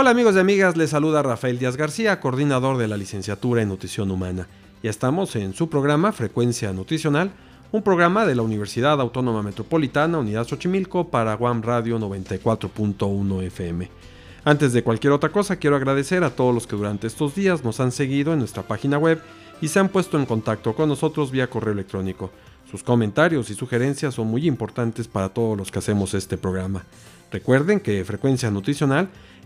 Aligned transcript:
Hola 0.00 0.12
amigos 0.12 0.34
y 0.34 0.38
amigas, 0.38 0.78
les 0.78 0.88
saluda 0.88 1.22
Rafael 1.22 1.58
Díaz 1.58 1.76
García, 1.76 2.20
coordinador 2.20 2.78
de 2.78 2.88
la 2.88 2.96
licenciatura 2.96 3.60
en 3.60 3.68
nutrición 3.68 4.10
humana. 4.10 4.48
Ya 4.82 4.88
estamos 4.88 5.36
en 5.36 5.52
su 5.52 5.68
programa 5.68 6.10
Frecuencia 6.12 6.72
Nutricional, 6.72 7.30
un 7.70 7.82
programa 7.82 8.24
de 8.24 8.34
la 8.34 8.40
Universidad 8.40 8.98
Autónoma 8.98 9.42
Metropolitana, 9.42 10.16
Unidad 10.16 10.46
Xochimilco, 10.48 11.10
para 11.10 11.34
Guam 11.34 11.60
Radio 11.60 11.98
94.1 11.98 13.42
FM. 13.42 13.90
Antes 14.42 14.72
de 14.72 14.82
cualquier 14.82 15.12
otra 15.12 15.28
cosa, 15.28 15.56
quiero 15.56 15.76
agradecer 15.76 16.24
a 16.24 16.30
todos 16.30 16.54
los 16.54 16.66
que 16.66 16.76
durante 16.76 17.06
estos 17.06 17.34
días 17.34 17.62
nos 17.62 17.78
han 17.78 17.92
seguido 17.92 18.32
en 18.32 18.38
nuestra 18.38 18.62
página 18.62 18.96
web 18.96 19.20
y 19.60 19.68
se 19.68 19.80
han 19.80 19.90
puesto 19.90 20.18
en 20.18 20.24
contacto 20.24 20.74
con 20.74 20.88
nosotros 20.88 21.30
vía 21.30 21.50
correo 21.50 21.74
electrónico. 21.74 22.30
Sus 22.70 22.82
comentarios 22.82 23.50
y 23.50 23.54
sugerencias 23.54 24.14
son 24.14 24.28
muy 24.28 24.46
importantes 24.46 25.08
para 25.08 25.28
todos 25.28 25.58
los 25.58 25.70
que 25.70 25.80
hacemos 25.80 26.14
este 26.14 26.38
programa. 26.38 26.84
Recuerden 27.30 27.80
que 27.80 28.04
Frecuencia 28.04 28.50
Nutricional 28.50 29.10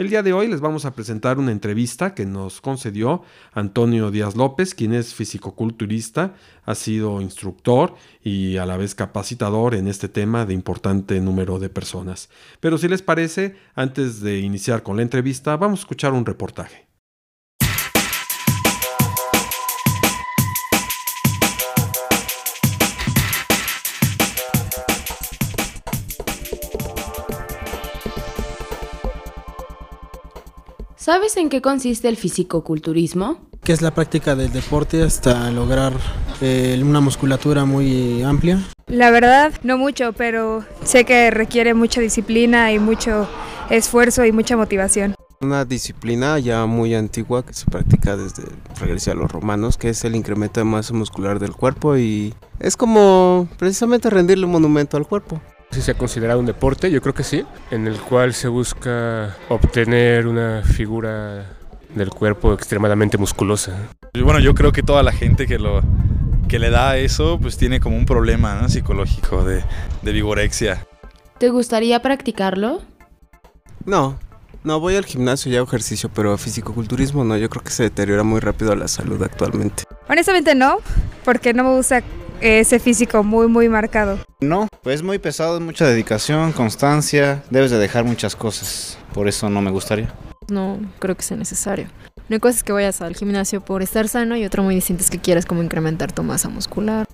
El 0.00 0.08
día 0.08 0.22
de 0.22 0.32
hoy 0.32 0.48
les 0.48 0.62
vamos 0.62 0.86
a 0.86 0.94
presentar 0.94 1.38
una 1.38 1.52
entrevista 1.52 2.14
que 2.14 2.24
nos 2.24 2.62
concedió 2.62 3.20
Antonio 3.52 4.10
Díaz 4.10 4.34
López, 4.34 4.74
quien 4.74 4.94
es 4.94 5.12
fisicoculturista, 5.12 6.32
ha 6.64 6.74
sido 6.74 7.20
instructor 7.20 7.94
y 8.24 8.56
a 8.56 8.64
la 8.64 8.78
vez 8.78 8.94
capacitador 8.94 9.74
en 9.74 9.88
este 9.88 10.08
tema 10.08 10.46
de 10.46 10.54
importante 10.54 11.20
número 11.20 11.58
de 11.58 11.68
personas. 11.68 12.30
Pero 12.60 12.78
si 12.78 12.88
les 12.88 13.02
parece, 13.02 13.56
antes 13.74 14.22
de 14.22 14.38
iniciar 14.38 14.82
con 14.82 14.96
la 14.96 15.02
entrevista, 15.02 15.58
vamos 15.58 15.80
a 15.80 15.82
escuchar 15.82 16.14
un 16.14 16.24
reportaje. 16.24 16.89
¿Sabes 31.00 31.38
en 31.38 31.48
qué 31.48 31.62
consiste 31.62 32.08
el 32.08 32.18
fisicoculturismo? 32.18 33.38
Que 33.64 33.72
es 33.72 33.80
la 33.80 33.94
práctica 33.94 34.36
del 34.36 34.52
deporte 34.52 35.02
hasta 35.02 35.50
lograr 35.50 35.94
eh, 36.42 36.78
una 36.84 37.00
musculatura 37.00 37.64
muy 37.64 38.22
amplia. 38.22 38.60
La 38.86 39.10
verdad, 39.10 39.54
no 39.62 39.78
mucho, 39.78 40.12
pero 40.12 40.62
sé 40.84 41.06
que 41.06 41.30
requiere 41.30 41.72
mucha 41.72 42.02
disciplina 42.02 42.70
y 42.70 42.78
mucho 42.78 43.26
esfuerzo 43.70 44.26
y 44.26 44.32
mucha 44.32 44.58
motivación. 44.58 45.14
Una 45.40 45.64
disciplina 45.64 46.38
ya 46.38 46.66
muy 46.66 46.94
antigua 46.94 47.46
que 47.46 47.54
se 47.54 47.64
practica 47.64 48.18
desde 48.18 48.42
regresa 48.78 49.12
a 49.12 49.14
los 49.14 49.32
romanos, 49.32 49.78
que 49.78 49.88
es 49.88 50.04
el 50.04 50.14
incremento 50.14 50.60
de 50.60 50.64
masa 50.64 50.92
muscular 50.92 51.38
del 51.38 51.52
cuerpo 51.52 51.96
y 51.96 52.34
es 52.58 52.76
como 52.76 53.48
precisamente 53.56 54.10
rendirle 54.10 54.44
un 54.44 54.52
monumento 54.52 54.98
al 54.98 55.06
cuerpo. 55.06 55.40
Si 55.70 55.82
se 55.82 55.92
ha 55.92 55.94
considerado 55.94 56.40
un 56.40 56.46
deporte, 56.46 56.90
yo 56.90 57.00
creo 57.00 57.14
que 57.14 57.22
sí, 57.22 57.44
en 57.70 57.86
el 57.86 58.00
cual 58.00 58.34
se 58.34 58.48
busca 58.48 59.36
obtener 59.48 60.26
una 60.26 60.62
figura 60.62 61.46
del 61.94 62.10
cuerpo 62.10 62.52
extremadamente 62.52 63.18
musculosa. 63.18 63.76
Bueno, 64.14 64.40
yo 64.40 64.54
creo 64.54 64.72
que 64.72 64.82
toda 64.82 65.02
la 65.02 65.12
gente 65.12 65.46
que 65.46 65.58
lo 65.58 65.82
que 66.48 66.58
le 66.58 66.70
da 66.70 66.96
eso, 66.96 67.38
pues 67.40 67.56
tiene 67.56 67.78
como 67.78 67.96
un 67.96 68.06
problema 68.06 68.68
psicológico 68.68 69.44
de, 69.44 69.62
de 70.02 70.12
vigorexia. 70.12 70.86
¿Te 71.38 71.48
gustaría 71.48 72.02
practicarlo? 72.02 72.82
No, 73.84 74.18
no 74.62 74.78
voy 74.80 74.96
al 74.96 75.06
gimnasio 75.06 75.50
y 75.50 75.56
hago 75.56 75.66
ejercicio, 75.66 76.10
pero 76.12 76.36
fisicoculturismo 76.36 77.24
no, 77.24 77.36
yo 77.36 77.48
creo 77.48 77.62
que 77.62 77.70
se 77.70 77.84
deteriora 77.84 78.24
muy 78.24 78.40
rápido 78.40 78.74
la 78.76 78.88
salud 78.88 79.22
actualmente. 79.22 79.84
Honestamente 80.08 80.54
no, 80.54 80.78
porque 81.24 81.54
no 81.54 81.64
me 81.64 81.76
gusta 81.76 82.02
ese 82.40 82.78
físico 82.78 83.22
muy 83.22 83.48
muy 83.48 83.68
marcado. 83.68 84.18
No, 84.40 84.68
pues 84.82 85.02
muy 85.02 85.18
pesado, 85.18 85.60
mucha 85.60 85.86
dedicación, 85.86 86.52
constancia, 86.52 87.42
debes 87.50 87.70
de 87.70 87.78
dejar 87.78 88.04
muchas 88.04 88.36
cosas, 88.36 88.98
por 89.12 89.28
eso 89.28 89.50
no 89.50 89.60
me 89.62 89.70
gustaría. 89.70 90.12
No 90.48 90.78
creo 90.98 91.16
que 91.16 91.22
sea 91.22 91.36
necesario. 91.36 91.86
No 92.28 92.34
hay 92.34 92.40
cosas 92.40 92.62
que 92.62 92.72
vayas 92.72 93.00
al 93.02 93.16
gimnasio 93.16 93.60
por 93.60 93.82
estar 93.82 94.08
sano 94.08 94.36
y 94.36 94.44
otro 94.44 94.62
muy 94.62 94.74
distinto 94.74 95.02
es 95.02 95.10
que 95.10 95.18
quieras 95.18 95.46
como 95.46 95.62
incrementar 95.62 96.12
tu 96.12 96.22
masa 96.22 96.48
muscular. 96.48 97.06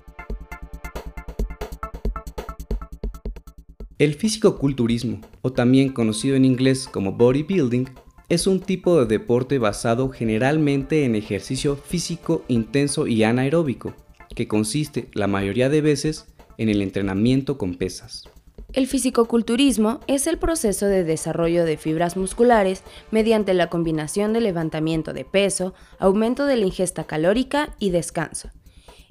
El 3.97 4.13
físico-culturismo, 4.13 5.21
o 5.41 5.51
también 5.51 5.89
conocido 5.89 6.35
en 6.35 6.45
inglés 6.45 6.87
como 6.87 7.13
bodybuilding, 7.13 7.89
es 8.29 8.45
un 8.45 8.59
tipo 8.59 8.99
de 8.99 9.07
deporte 9.07 9.57
basado 9.57 10.09
generalmente 10.09 11.03
en 11.03 11.15
ejercicio 11.15 11.75
físico 11.75 12.43
intenso 12.47 13.07
y 13.07 13.23
anaeróbico, 13.23 13.95
que 14.37 14.47
consiste 14.47 15.09
la 15.13 15.25
mayoría 15.25 15.67
de 15.67 15.81
veces 15.81 16.27
en 16.59 16.69
el 16.69 16.83
entrenamiento 16.83 17.57
con 17.57 17.73
pesas. 17.73 18.29
El 18.71 18.85
fisicoculturismo 18.85 19.99
es 20.05 20.27
el 20.27 20.37
proceso 20.37 20.85
de 20.85 21.03
desarrollo 21.03 21.65
de 21.65 21.75
fibras 21.75 22.15
musculares 22.15 22.83
mediante 23.09 23.55
la 23.55 23.71
combinación 23.71 24.33
de 24.33 24.41
levantamiento 24.41 25.11
de 25.13 25.25
peso, 25.25 25.73
aumento 25.97 26.45
de 26.45 26.55
la 26.55 26.65
ingesta 26.67 27.05
calórica 27.05 27.75
y 27.79 27.89
descanso. 27.89 28.51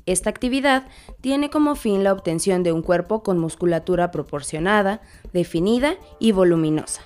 Esta 0.05 0.31
actividad 0.31 0.87
tiene 1.21 1.51
como 1.51 1.75
fin 1.75 2.05
la 2.05 2.13
obtención 2.13 2.63
de 2.63 2.71
un 2.71 2.83
cuerpo 2.83 3.25
con 3.25 3.37
musculatura 3.37 4.13
proporcionada, 4.13 5.01
definida 5.33 5.97
y 6.21 6.31
voluminosa. 6.31 7.03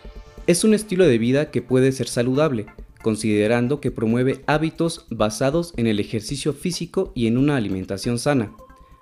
Es 0.47 0.63
un 0.63 0.75
estilo 0.75 1.07
de 1.07 1.17
vida 1.17 1.51
que 1.51 1.63
puede 1.63 1.91
ser 1.93 2.09
saludable, 2.09 2.67
considerando 3.03 3.81
que 3.81 3.91
promueve 3.91 4.43
hábitos 4.47 5.06
basados 5.11 5.72
en 5.77 5.87
el 5.87 6.00
ejercicio 6.00 6.53
físico 6.53 7.12
y 7.15 7.27
en 7.27 7.38
una 7.38 7.56
alimentación 7.56 8.19
sana, 8.19 8.53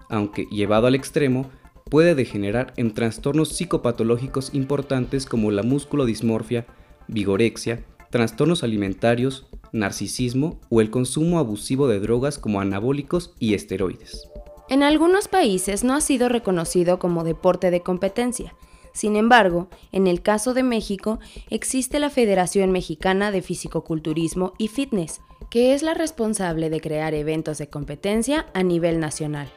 aunque 0.08 0.46
llevado 0.50 0.86
al 0.86 0.94
extremo 0.94 1.50
puede 1.88 2.14
degenerar 2.14 2.72
en 2.76 2.92
trastornos 2.92 3.50
psicopatológicos 3.50 4.54
importantes 4.54 5.26
como 5.26 5.50
la 5.50 5.62
musculodismorfia, 5.62 6.66
vigorexia, 7.08 7.84
trastornos 8.10 8.62
alimentarios, 8.62 9.46
narcisismo 9.72 10.60
o 10.70 10.80
el 10.80 10.90
consumo 10.90 11.38
abusivo 11.38 11.88
de 11.88 12.00
drogas 12.00 12.38
como 12.38 12.60
anabólicos 12.60 13.34
y 13.38 13.54
esteroides. 13.54 14.28
En 14.70 14.82
algunos 14.82 15.28
países 15.28 15.82
no 15.82 15.94
ha 15.94 16.00
sido 16.00 16.28
reconocido 16.28 16.98
como 16.98 17.24
deporte 17.24 17.70
de 17.70 17.80
competencia. 17.80 18.54
Sin 18.98 19.14
embargo, 19.14 19.68
en 19.92 20.08
el 20.08 20.22
caso 20.22 20.54
de 20.54 20.64
México, 20.64 21.20
existe 21.50 22.00
la 22.00 22.10
Federación 22.10 22.72
Mexicana 22.72 23.30
de 23.30 23.42
Fisicoculturismo 23.42 24.54
y 24.58 24.66
Fitness, 24.66 25.20
que 25.50 25.72
es 25.72 25.84
la 25.84 25.94
responsable 25.94 26.68
de 26.68 26.80
crear 26.80 27.14
eventos 27.14 27.58
de 27.58 27.68
competencia 27.68 28.46
a 28.54 28.64
nivel 28.64 28.98
nacional. 28.98 29.52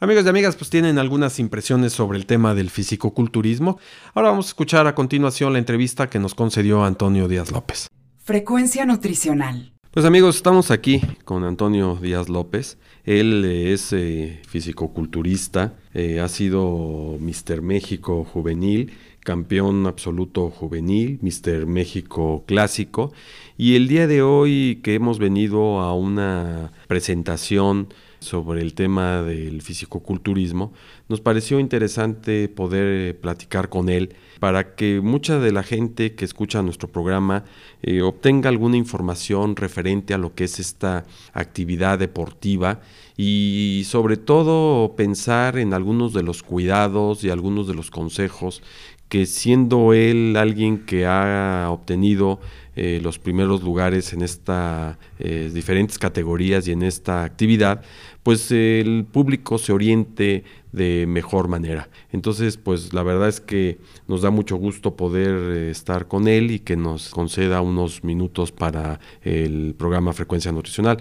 Amigos 0.00 0.26
y 0.26 0.28
amigas, 0.28 0.56
pues 0.56 0.68
tienen 0.68 0.98
algunas 0.98 1.38
impresiones 1.38 1.94
sobre 1.94 2.18
el 2.18 2.26
tema 2.26 2.54
del 2.54 2.68
fisicoculturismo. 2.68 3.78
Ahora 4.12 4.28
vamos 4.28 4.48
a 4.48 4.50
escuchar 4.50 4.86
a 4.86 4.94
continuación 4.94 5.54
la 5.54 5.60
entrevista 5.60 6.10
que 6.10 6.18
nos 6.18 6.34
concedió 6.34 6.84
Antonio 6.84 7.26
Díaz 7.26 7.50
López. 7.50 7.88
Frecuencia 8.28 8.84
nutricional. 8.84 9.72
Pues 9.90 10.04
amigos, 10.04 10.36
estamos 10.36 10.70
aquí 10.70 11.00
con 11.24 11.44
Antonio 11.44 11.96
Díaz 11.96 12.28
López. 12.28 12.76
Él 13.04 13.42
eh, 13.46 13.72
es 13.72 13.90
eh, 13.94 14.42
fisicoculturista, 14.46 15.78
eh, 15.94 16.20
ha 16.20 16.28
sido 16.28 17.16
Mister 17.20 17.62
México 17.62 18.24
juvenil, 18.30 18.92
campeón 19.20 19.86
absoluto 19.86 20.50
juvenil, 20.50 21.18
Mr. 21.22 21.64
México 21.64 22.44
clásico. 22.46 23.14
Y 23.56 23.76
el 23.76 23.88
día 23.88 24.06
de 24.06 24.20
hoy 24.20 24.80
que 24.84 24.92
hemos 24.94 25.18
venido 25.18 25.80
a 25.80 25.94
una 25.94 26.72
presentación 26.86 27.88
sobre 28.20 28.62
el 28.62 28.74
tema 28.74 29.22
del 29.22 29.62
fisicoculturismo, 29.62 30.72
nos 31.08 31.20
pareció 31.20 31.60
interesante 31.60 32.48
poder 32.48 33.18
platicar 33.20 33.68
con 33.68 33.88
él 33.88 34.14
para 34.40 34.74
que 34.74 35.00
mucha 35.00 35.38
de 35.38 35.52
la 35.52 35.62
gente 35.62 36.14
que 36.14 36.24
escucha 36.24 36.62
nuestro 36.62 36.88
programa 36.88 37.44
eh, 37.82 38.02
obtenga 38.02 38.48
alguna 38.48 38.76
información 38.76 39.56
referente 39.56 40.14
a 40.14 40.18
lo 40.18 40.34
que 40.34 40.44
es 40.44 40.58
esta 40.58 41.04
actividad 41.32 41.98
deportiva 41.98 42.80
y 43.16 43.82
sobre 43.86 44.16
todo 44.16 44.94
pensar 44.94 45.58
en 45.58 45.74
algunos 45.74 46.12
de 46.12 46.22
los 46.22 46.42
cuidados 46.42 47.24
y 47.24 47.30
algunos 47.30 47.66
de 47.66 47.74
los 47.74 47.90
consejos 47.90 48.62
que 49.08 49.26
siendo 49.26 49.94
él 49.94 50.36
alguien 50.36 50.84
que 50.84 51.06
ha 51.06 51.68
obtenido 51.70 52.40
eh, 52.80 53.00
los 53.02 53.18
primeros 53.18 53.64
lugares 53.64 54.12
en 54.12 54.22
estas 54.22 54.96
eh, 55.18 55.50
diferentes 55.52 55.98
categorías 55.98 56.68
y 56.68 56.70
en 56.70 56.84
esta 56.84 57.24
actividad, 57.24 57.82
pues 58.22 58.52
el 58.52 59.04
público 59.10 59.58
se 59.58 59.72
oriente 59.72 60.44
de 60.70 61.04
mejor 61.08 61.48
manera. 61.48 61.88
Entonces, 62.12 62.56
pues 62.56 62.92
la 62.92 63.02
verdad 63.02 63.28
es 63.28 63.40
que 63.40 63.78
nos 64.06 64.22
da 64.22 64.30
mucho 64.30 64.54
gusto 64.54 64.94
poder 64.94 65.56
eh, 65.56 65.70
estar 65.72 66.06
con 66.06 66.28
él 66.28 66.52
y 66.52 66.60
que 66.60 66.76
nos 66.76 67.08
conceda 67.08 67.62
unos 67.62 68.04
minutos 68.04 68.52
para 68.52 69.00
el 69.22 69.74
programa 69.76 70.12
Frecuencia 70.12 70.52
Nutricional. 70.52 70.98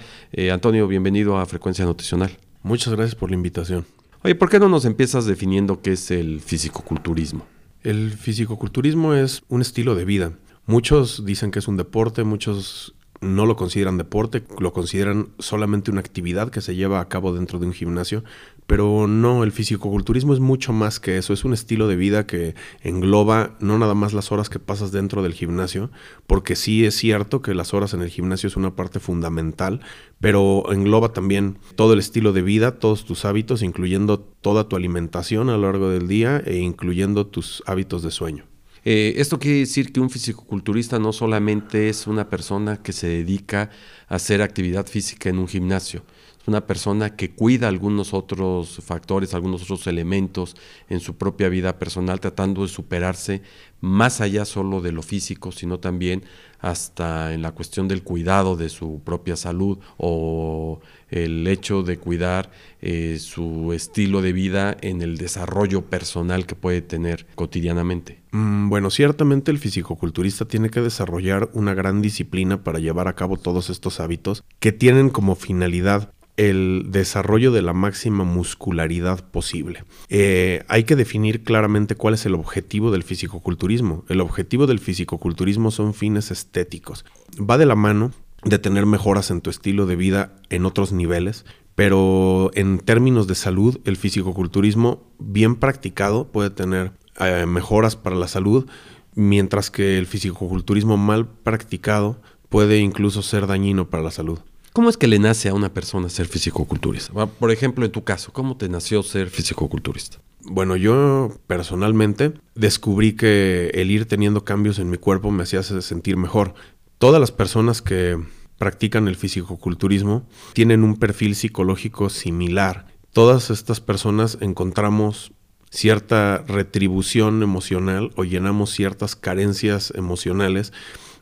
Antonio, 0.51 0.87
bienvenido 0.87 1.37
a 1.37 1.45
Frecuencia 1.45 1.85
Nutricional. 1.85 2.31
Muchas 2.63 2.95
gracias 2.95 3.13
por 3.13 3.29
la 3.29 3.35
invitación. 3.35 3.85
Oye, 4.23 4.33
¿por 4.33 4.49
qué 4.49 4.57
no 4.57 4.67
nos 4.67 4.85
empiezas 4.85 5.27
definiendo 5.27 5.79
qué 5.79 5.91
es 5.91 6.09
el 6.09 6.41
fisicoculturismo? 6.41 7.45
El 7.83 8.13
fisicoculturismo 8.13 9.13
es 9.13 9.43
un 9.47 9.61
estilo 9.61 9.93
de 9.93 10.05
vida. 10.05 10.31
Muchos 10.67 11.23
dicen 11.23 11.51
que 11.51 11.59
es 11.59 11.69
un 11.69 11.77
deporte, 11.77 12.25
muchos 12.25 12.93
no 13.21 13.45
lo 13.45 13.55
consideran 13.55 13.97
deporte, 13.97 14.43
lo 14.59 14.73
consideran 14.73 15.29
solamente 15.39 15.91
una 15.91 16.01
actividad 16.01 16.49
que 16.49 16.59
se 16.59 16.75
lleva 16.75 16.99
a 16.99 17.07
cabo 17.07 17.33
dentro 17.33 17.57
de 17.57 17.67
un 17.67 17.73
gimnasio, 17.73 18.25
pero 18.67 19.07
no, 19.07 19.45
el 19.45 19.53
fisicoculturismo 19.53 20.33
es 20.33 20.41
mucho 20.41 20.73
más 20.73 20.99
que 20.99 21.17
eso, 21.17 21.31
es 21.31 21.45
un 21.45 21.53
estilo 21.53 21.87
de 21.87 21.95
vida 21.95 22.27
que 22.27 22.53
engloba 22.81 23.55
no 23.61 23.77
nada 23.77 23.93
más 23.93 24.11
las 24.11 24.33
horas 24.33 24.49
que 24.49 24.59
pasas 24.59 24.91
dentro 24.91 25.23
del 25.23 25.33
gimnasio, 25.33 25.89
porque 26.27 26.57
sí 26.57 26.85
es 26.85 26.95
cierto 26.95 27.41
que 27.41 27.55
las 27.55 27.73
horas 27.73 27.93
en 27.93 28.01
el 28.01 28.09
gimnasio 28.09 28.47
es 28.47 28.57
una 28.57 28.75
parte 28.75 28.99
fundamental, 28.99 29.79
pero 30.19 30.69
engloba 30.73 31.13
también 31.13 31.59
todo 31.77 31.93
el 31.93 31.99
estilo 31.99 32.33
de 32.33 32.41
vida, 32.41 32.77
todos 32.77 33.05
tus 33.05 33.23
hábitos, 33.23 33.63
incluyendo 33.63 34.19
toda 34.19 34.67
tu 34.67 34.75
alimentación 34.75 35.49
a 35.49 35.53
lo 35.53 35.63
largo 35.63 35.89
del 35.89 36.09
día 36.09 36.43
e 36.45 36.57
incluyendo 36.57 37.25
tus 37.25 37.63
hábitos 37.65 38.03
de 38.03 38.11
sueño. 38.11 38.56
Eh, 38.89 39.19
esto 39.19 39.37
quiere 39.37 39.59
decir 39.59 39.91
que 39.91 39.99
un 39.99 40.09
fisicoculturista 40.09 40.97
no 40.97 41.11
solamente 41.11 41.89
es 41.89 42.07
una 42.07 42.29
persona 42.29 42.81
que 42.81 42.93
se 42.93 43.09
dedica 43.09 43.69
a 44.07 44.15
hacer 44.15 44.41
actividad 44.41 44.85
física 44.87 45.27
en 45.27 45.39
un 45.39 45.49
gimnasio, 45.49 46.03
es 46.41 46.47
una 46.47 46.65
persona 46.65 47.17
que 47.17 47.31
cuida 47.31 47.67
algunos 47.67 48.13
otros 48.13 48.79
factores, 48.81 49.33
algunos 49.33 49.63
otros 49.63 49.87
elementos 49.87 50.55
en 50.87 51.01
su 51.01 51.17
propia 51.17 51.49
vida 51.49 51.77
personal, 51.79 52.21
tratando 52.21 52.61
de 52.61 52.69
superarse 52.69 53.41
más 53.81 54.21
allá 54.21 54.45
solo 54.45 54.79
de 54.79 54.93
lo 54.93 55.01
físico, 55.01 55.51
sino 55.51 55.81
también 55.81 56.23
hasta 56.61 57.33
en 57.33 57.41
la 57.41 57.51
cuestión 57.51 57.89
del 57.89 58.03
cuidado 58.03 58.55
de 58.55 58.69
su 58.69 59.01
propia 59.03 59.35
salud 59.35 59.79
o 59.97 60.79
el 61.09 61.47
hecho 61.47 61.83
de 61.83 61.97
cuidar 61.97 62.51
eh, 62.81 63.17
su 63.19 63.73
estilo 63.73 64.21
de 64.21 64.33
vida 64.33 64.75
en 64.81 65.01
el 65.01 65.17
desarrollo 65.17 65.85
personal 65.85 66.45
que 66.45 66.55
puede 66.55 66.81
tener 66.81 67.25
cotidianamente. 67.35 68.21
Mm, 68.31 68.69
bueno, 68.69 68.89
ciertamente 68.89 69.51
el 69.51 69.59
fisicoculturista 69.59 70.45
tiene 70.45 70.69
que 70.69 70.81
desarrollar 70.81 71.49
una 71.53 71.73
gran 71.73 72.01
disciplina 72.01 72.63
para 72.63 72.79
llevar 72.79 73.07
a 73.07 73.15
cabo 73.15 73.37
todos 73.37 73.69
estos 73.69 73.99
hábitos 73.99 74.43
que 74.59 74.71
tienen 74.71 75.09
como 75.09 75.35
finalidad 75.35 76.13
el 76.37 76.85
desarrollo 76.89 77.51
de 77.51 77.63
la 77.63 77.73
máxima 77.73 78.23
muscularidad 78.23 79.27
posible. 79.31 79.83
Eh, 80.07 80.63
hay 80.67 80.83
que 80.83 80.95
definir 80.95 81.43
claramente 81.43 81.95
cuál 81.95 82.13
es 82.13 82.25
el 82.27 82.35
objetivo 82.35 82.91
del 82.91 83.03
fisicoculturismo. 83.03 84.05
El 84.07 84.21
objetivo 84.21 84.67
del 84.67 84.79
fisicoculturismo 84.79 85.71
son 85.71 85.95
fines 85.95 86.29
estéticos. 86.29 87.05
Va 87.39 87.57
de 87.57 87.65
la 87.65 87.75
mano 87.75 88.13
de 88.43 88.59
tener 88.59 88.85
mejoras 88.85 89.31
en 89.31 89.41
tu 89.41 89.49
estilo 89.49 89.85
de 89.85 89.95
vida 89.95 90.35
en 90.49 90.65
otros 90.65 90.91
niveles, 90.91 91.45
pero 91.75 92.51
en 92.55 92.79
términos 92.79 93.27
de 93.27 93.35
salud, 93.35 93.79
el 93.85 93.97
fisicoculturismo 93.97 95.03
bien 95.19 95.55
practicado 95.55 96.27
puede 96.27 96.49
tener 96.49 96.91
eh, 97.19 97.45
mejoras 97.45 97.95
para 97.95 98.15
la 98.15 98.27
salud, 98.27 98.67
mientras 99.15 99.71
que 99.71 99.97
el 99.97 100.05
fisicoculturismo 100.05 100.97
mal 100.97 101.27
practicado 101.27 102.21
puede 102.49 102.79
incluso 102.79 103.21
ser 103.21 103.47
dañino 103.47 103.89
para 103.89 104.03
la 104.03 104.11
salud. 104.11 104.39
¿Cómo 104.73 104.89
es 104.89 104.97
que 104.97 105.07
le 105.07 105.17
nace 105.17 105.49
a 105.49 105.55
una 105.55 105.73
persona 105.73 106.07
ser 106.07 106.27
fisicoculturista? 106.27 107.11
Por 107.25 107.51
ejemplo, 107.51 107.83
en 107.83 107.91
tu 107.91 108.03
caso, 108.03 108.31
¿cómo 108.31 108.57
te 108.57 108.69
nació 108.69 109.01
ser 109.01 109.29
fisicoculturista? 109.29 110.19
Bueno, 110.43 110.75
yo 110.75 111.31
personalmente 111.47 112.33
descubrí 112.53 113.13
que 113.13 113.71
el 113.73 113.89
ir 113.89 114.05
teniendo 114.05 114.45
cambios 114.45 114.77
en 114.79 114.89
mi 114.89 114.97
cuerpo 114.97 115.31
me 115.31 115.43
hacía 115.43 115.63
sentir 115.63 116.15
mejor. 116.15 116.53
Todas 116.97 117.21
las 117.21 117.31
personas 117.31 117.83
que 117.83 118.17
practican 118.57 119.07
el 119.07 119.15
fisicoculturismo 119.15 120.27
tienen 120.53 120.83
un 120.83 120.95
perfil 120.95 121.35
psicológico 121.35 122.09
similar. 122.09 122.87
Todas 123.13 123.51
estas 123.51 123.79
personas 123.81 124.39
encontramos 124.41 125.31
cierta 125.69 126.43
retribución 126.47 127.43
emocional 127.43 128.11
o 128.15 128.23
llenamos 128.23 128.71
ciertas 128.71 129.15
carencias 129.15 129.93
emocionales 129.95 130.73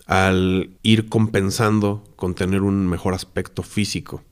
al 0.05 0.69
ir 0.81 1.09
compensando 1.09 2.05
con 2.15 2.35
tener 2.35 2.61
un 2.61 2.87
mejor 2.87 3.13
aspecto 3.13 3.61
físico. 3.61 4.23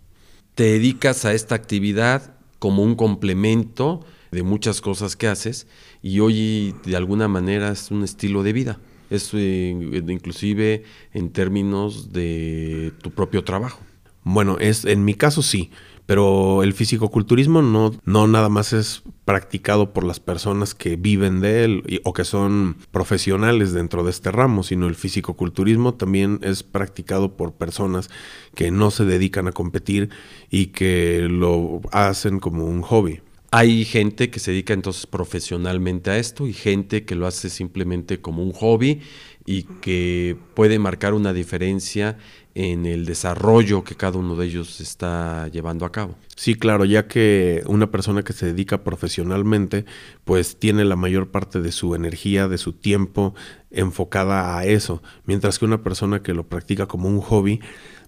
Te 0.55 0.63
dedicas 0.63 1.25
a 1.25 1.33
esta 1.33 1.55
actividad 1.55 2.35
como 2.57 2.83
un 2.83 2.95
complemento 2.95 4.05
de 4.31 4.43
muchas 4.43 4.79
cosas 4.79 5.17
que 5.17 5.27
haces 5.27 5.67
y 6.01 6.21
hoy 6.21 6.73
de 6.85 6.95
alguna 6.95 7.27
manera 7.27 7.69
es 7.69 7.91
un 7.91 8.05
estilo 8.05 8.43
de 8.43 8.53
vida. 8.53 8.79
Es 9.13 9.31
eh, 9.33 9.69
inclusive 10.07 10.83
en 11.13 11.29
términos 11.31 12.11
de 12.11 12.91
tu 13.01 13.11
propio 13.11 13.43
trabajo. 13.43 13.79
Bueno, 14.23 14.57
es 14.59 14.85
en 14.85 15.05
mi 15.05 15.13
caso 15.13 15.41
sí. 15.41 15.71
Pero 16.05 16.63
el 16.63 16.73
fisicoculturismo 16.73 17.61
no, 17.61 17.93
no 18.03 18.27
nada 18.27 18.49
más 18.49 18.73
es 18.73 19.03
practicado 19.23 19.93
por 19.93 20.03
las 20.03 20.19
personas 20.19 20.75
que 20.75 20.97
viven 20.97 21.39
de 21.39 21.63
él 21.63 22.01
o 22.03 22.11
que 22.11 22.25
son 22.25 22.75
profesionales 22.91 23.71
dentro 23.71 24.03
de 24.03 24.11
este 24.11 24.29
ramo, 24.29 24.63
sino 24.63 24.87
el 24.87 24.95
fisicoculturismo 24.95 25.93
también 25.93 26.39
es 26.43 26.61
practicado 26.63 27.37
por 27.37 27.53
personas 27.53 28.09
que 28.53 28.69
no 28.69 28.91
se 28.91 29.05
dedican 29.05 29.47
a 29.47 29.53
competir 29.53 30.09
y 30.49 30.67
que 30.67 31.27
lo 31.29 31.79
hacen 31.93 32.39
como 32.39 32.65
un 32.65 32.81
hobby. 32.81 33.21
Hay 33.55 33.85
gente 33.85 34.31
que 34.31 34.39
se 34.39 34.49
dedica 34.49 34.73
entonces 34.73 35.05
profesionalmente 35.05 36.09
a 36.09 36.17
esto 36.17 36.47
y 36.47 36.53
gente 36.53 37.05
que 37.05 37.13
lo 37.13 37.27
hace 37.27 37.51
simplemente 37.51 38.19
como 38.19 38.41
un 38.41 38.51
hobby 38.51 39.01
y 39.45 39.65
que 39.79 40.35
puede 40.55 40.79
marcar 40.79 41.13
una 41.13 41.33
diferencia 41.33 42.17
en 42.55 42.87
el 42.87 43.05
desarrollo 43.05 43.83
que 43.83 43.93
cada 43.93 44.17
uno 44.17 44.35
de 44.35 44.47
ellos 44.47 44.81
está 44.81 45.49
llevando 45.49 45.85
a 45.85 45.91
cabo. 45.91 46.15
Sí, 46.35 46.55
claro, 46.55 46.83
ya 46.83 47.07
que 47.07 47.61
una 47.67 47.91
persona 47.91 48.23
que 48.23 48.33
se 48.33 48.47
dedica 48.47 48.83
profesionalmente, 48.83 49.85
pues 50.23 50.57
tiene 50.57 50.83
la 50.83 50.95
mayor 50.95 51.29
parte 51.29 51.61
de 51.61 51.71
su 51.71 51.93
energía, 51.93 52.47
de 52.47 52.57
su 52.57 52.73
tiempo 52.73 53.35
enfocada 53.69 54.57
a 54.57 54.65
eso, 54.65 55.03
mientras 55.25 55.59
que 55.59 55.65
una 55.65 55.83
persona 55.83 56.23
que 56.23 56.33
lo 56.33 56.47
practica 56.47 56.87
como 56.87 57.07
un 57.07 57.21
hobby, 57.21 57.59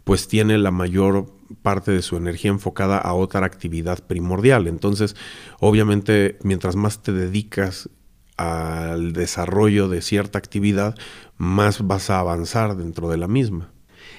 pues 0.05 0.27
tiene 0.27 0.57
la 0.57 0.71
mayor 0.71 1.27
parte 1.61 1.91
de 1.91 2.01
su 2.01 2.17
energía 2.17 2.51
enfocada 2.51 2.97
a 2.97 3.13
otra 3.13 3.45
actividad 3.45 4.05
primordial. 4.05 4.67
Entonces, 4.67 5.15
obviamente, 5.59 6.37
mientras 6.43 6.75
más 6.75 7.01
te 7.01 7.11
dedicas 7.11 7.89
al 8.37 9.13
desarrollo 9.13 9.87
de 9.87 10.01
cierta 10.01 10.37
actividad, 10.37 10.95
más 11.37 11.85
vas 11.85 12.09
a 12.09 12.19
avanzar 12.19 12.75
dentro 12.75 13.09
de 13.09 13.17
la 13.17 13.27
misma. 13.27 13.71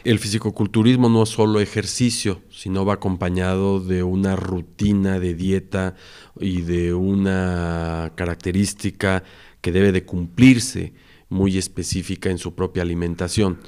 El 0.05 0.19
fisicoculturismo 0.19 1.09
no 1.09 1.25
es 1.25 1.31
solo 1.31 1.61
ejercicio, 1.61 2.43
sino 2.49 2.85
va 2.85 2.95
acompañado 2.95 3.81
de 3.81 4.03
una 4.03 4.37
rutina 4.37 5.19
de 5.19 5.35
dieta 5.35 5.97
y 6.39 6.63
de 6.63 6.95
una 6.95 8.13
característica 8.15 9.25
que 9.61 9.73
debe 9.73 9.93
de 9.93 10.05
cumplirse 10.05 10.95
muy 11.29 11.59
específica 11.59 12.31
en 12.31 12.39
su 12.39 12.55
propia 12.55 12.83
alimentación. 12.83 13.59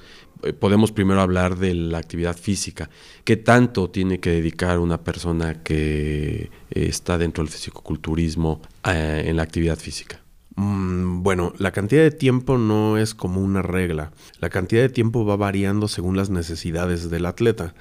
Eh, 0.42 0.52
podemos 0.52 0.92
primero 0.92 1.21
hablar 1.21 1.57
de 1.57 1.75
la 1.75 1.99
actividad 1.99 2.37
física. 2.37 2.90
¿Qué 3.25 3.37
tanto 3.37 3.90
tiene 3.90 4.21
que 4.21 4.30
dedicar 4.30 4.78
una 4.78 5.02
persona 5.02 5.62
que 5.62 6.50
está 6.71 7.18
dentro 7.18 7.45
del 7.45 7.52
fisicoculturismo 7.52 8.61
eh, 8.85 9.25
en 9.26 9.37
la 9.37 9.42
actividad 9.42 9.78
física? 9.78 10.21
Mm, 10.57 11.23
bueno, 11.23 11.52
la 11.59 11.71
cantidad 11.71 12.02
de 12.02 12.11
tiempo 12.11 12.59
no 12.59 12.99
es 12.99 13.14
como 13.14 13.40
una 13.40 13.62
regla. 13.62 14.12
La 14.40 14.50
cantidad 14.50 14.83
de 14.83 14.88
tiempo 14.88 15.25
va 15.25 15.37
variando 15.37 15.87
según 15.87 16.16
las 16.16 16.30
necesidades 16.30 17.11
del 17.11 17.26
atleta. 17.26 17.75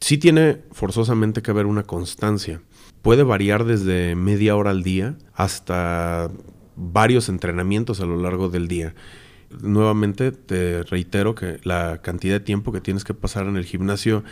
Sí 0.00 0.18
tiene 0.18 0.62
forzosamente 0.72 1.42
que 1.42 1.50
haber 1.50 1.66
una 1.66 1.82
constancia. 1.82 2.62
Puede 3.02 3.22
variar 3.22 3.64
desde 3.64 4.14
media 4.16 4.56
hora 4.56 4.70
al 4.70 4.82
día 4.82 5.16
hasta 5.34 6.30
varios 6.74 7.28
entrenamientos 7.28 8.00
a 8.00 8.06
lo 8.06 8.16
largo 8.16 8.48
del 8.48 8.66
día. 8.66 8.94
Nuevamente 9.60 10.32
te 10.32 10.82
reitero 10.84 11.34
que 11.34 11.58
la 11.64 12.00
cantidad 12.02 12.34
de 12.34 12.40
tiempo 12.40 12.72
que 12.72 12.80
tienes 12.80 13.04
que 13.04 13.14
pasar 13.14 13.46
en 13.46 13.56
el 13.56 13.64
gimnasio 13.64 14.24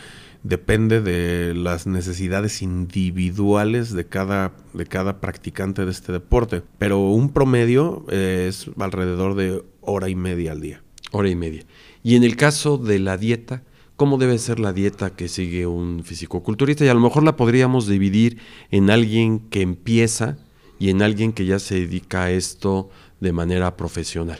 depende 0.43 1.01
de 1.01 1.53
las 1.53 1.87
necesidades 1.87 2.61
individuales 2.61 3.93
de 3.93 4.05
cada, 4.05 4.53
de 4.73 4.85
cada 4.85 5.21
practicante 5.21 5.85
de 5.85 5.91
este 5.91 6.11
deporte, 6.11 6.63
pero 6.77 6.99
un 6.99 7.29
promedio 7.29 8.05
es 8.09 8.69
alrededor 8.79 9.35
de 9.35 9.63
hora 9.81 10.09
y 10.09 10.15
media 10.15 10.53
al 10.53 10.61
día. 10.61 10.83
Hora 11.11 11.29
y 11.29 11.35
media. 11.35 11.63
Y 12.03 12.15
en 12.15 12.23
el 12.23 12.35
caso 12.35 12.77
de 12.77 12.99
la 12.99 13.17
dieta, 13.17 13.63
¿cómo 13.97 14.17
debe 14.17 14.37
ser 14.39 14.59
la 14.59 14.73
dieta 14.73 15.11
que 15.11 15.27
sigue 15.27 15.67
un 15.67 16.03
fisicoculturista? 16.03 16.85
Y 16.85 16.87
a 16.87 16.93
lo 16.93 17.01
mejor 17.01 17.23
la 17.23 17.35
podríamos 17.35 17.87
dividir 17.87 18.39
en 18.71 18.89
alguien 18.89 19.39
que 19.39 19.61
empieza 19.61 20.37
y 20.79 20.89
en 20.89 21.01
alguien 21.01 21.33
que 21.33 21.45
ya 21.45 21.59
se 21.59 21.75
dedica 21.75 22.23
a 22.23 22.31
esto 22.31 22.89
de 23.19 23.31
manera 23.33 23.77
profesional. 23.77 24.39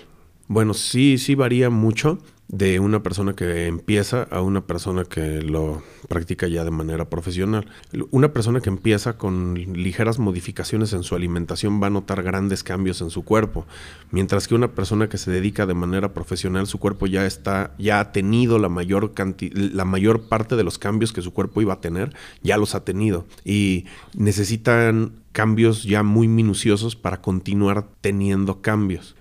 Bueno, 0.51 0.73
sí, 0.73 1.17
sí 1.17 1.33
varía 1.33 1.69
mucho 1.69 2.17
de 2.49 2.81
una 2.81 3.01
persona 3.01 3.37
que 3.37 3.67
empieza 3.67 4.23
a 4.23 4.41
una 4.41 4.67
persona 4.67 5.05
que 5.05 5.41
lo 5.41 5.81
practica 6.09 6.45
ya 6.49 6.65
de 6.65 6.71
manera 6.71 7.09
profesional. 7.09 7.67
Una 8.09 8.33
persona 8.33 8.59
que 8.59 8.67
empieza 8.67 9.17
con 9.17 9.53
ligeras 9.53 10.19
modificaciones 10.19 10.91
en 10.91 11.03
su 11.03 11.15
alimentación 11.15 11.81
va 11.81 11.87
a 11.87 11.89
notar 11.89 12.21
grandes 12.21 12.65
cambios 12.65 12.99
en 12.99 13.11
su 13.11 13.23
cuerpo, 13.23 13.65
mientras 14.11 14.49
que 14.49 14.55
una 14.55 14.73
persona 14.73 15.07
que 15.07 15.17
se 15.17 15.31
dedica 15.31 15.65
de 15.65 15.73
manera 15.73 16.13
profesional 16.13 16.67
su 16.67 16.79
cuerpo 16.79 17.07
ya 17.07 17.25
está 17.25 17.73
ya 17.79 18.01
ha 18.01 18.11
tenido 18.11 18.59
la 18.59 18.67
mayor 18.67 19.13
la 19.53 19.85
mayor 19.85 20.27
parte 20.27 20.57
de 20.57 20.65
los 20.65 20.77
cambios 20.77 21.13
que 21.13 21.21
su 21.21 21.31
cuerpo 21.31 21.61
iba 21.61 21.75
a 21.75 21.79
tener, 21.79 22.13
ya 22.43 22.57
los 22.57 22.75
ha 22.75 22.83
tenido 22.83 23.25
y 23.45 23.85
necesitan 24.15 25.13
cambios 25.31 25.83
ya 25.83 26.03
muy 26.03 26.27
minuciosos 26.27 26.97
para 26.97 27.21
continuar 27.21 27.87
teniendo 28.01 28.61
cambios. 28.61 29.15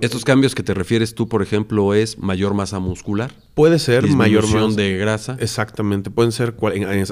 Estos 0.00 0.24
cambios 0.24 0.54
que 0.54 0.62
te 0.62 0.74
refieres 0.74 1.14
tú, 1.14 1.28
por 1.28 1.42
ejemplo, 1.42 1.94
es 1.94 2.18
mayor 2.18 2.54
masa 2.54 2.80
muscular. 2.80 3.32
Puede 3.54 3.78
ser 3.78 4.08
mayor 4.08 4.46
masa 4.48 4.76
de 4.76 4.96
grasa. 4.96 5.36
Exactamente, 5.38 6.10
pueden 6.10 6.32
ser 6.32 6.56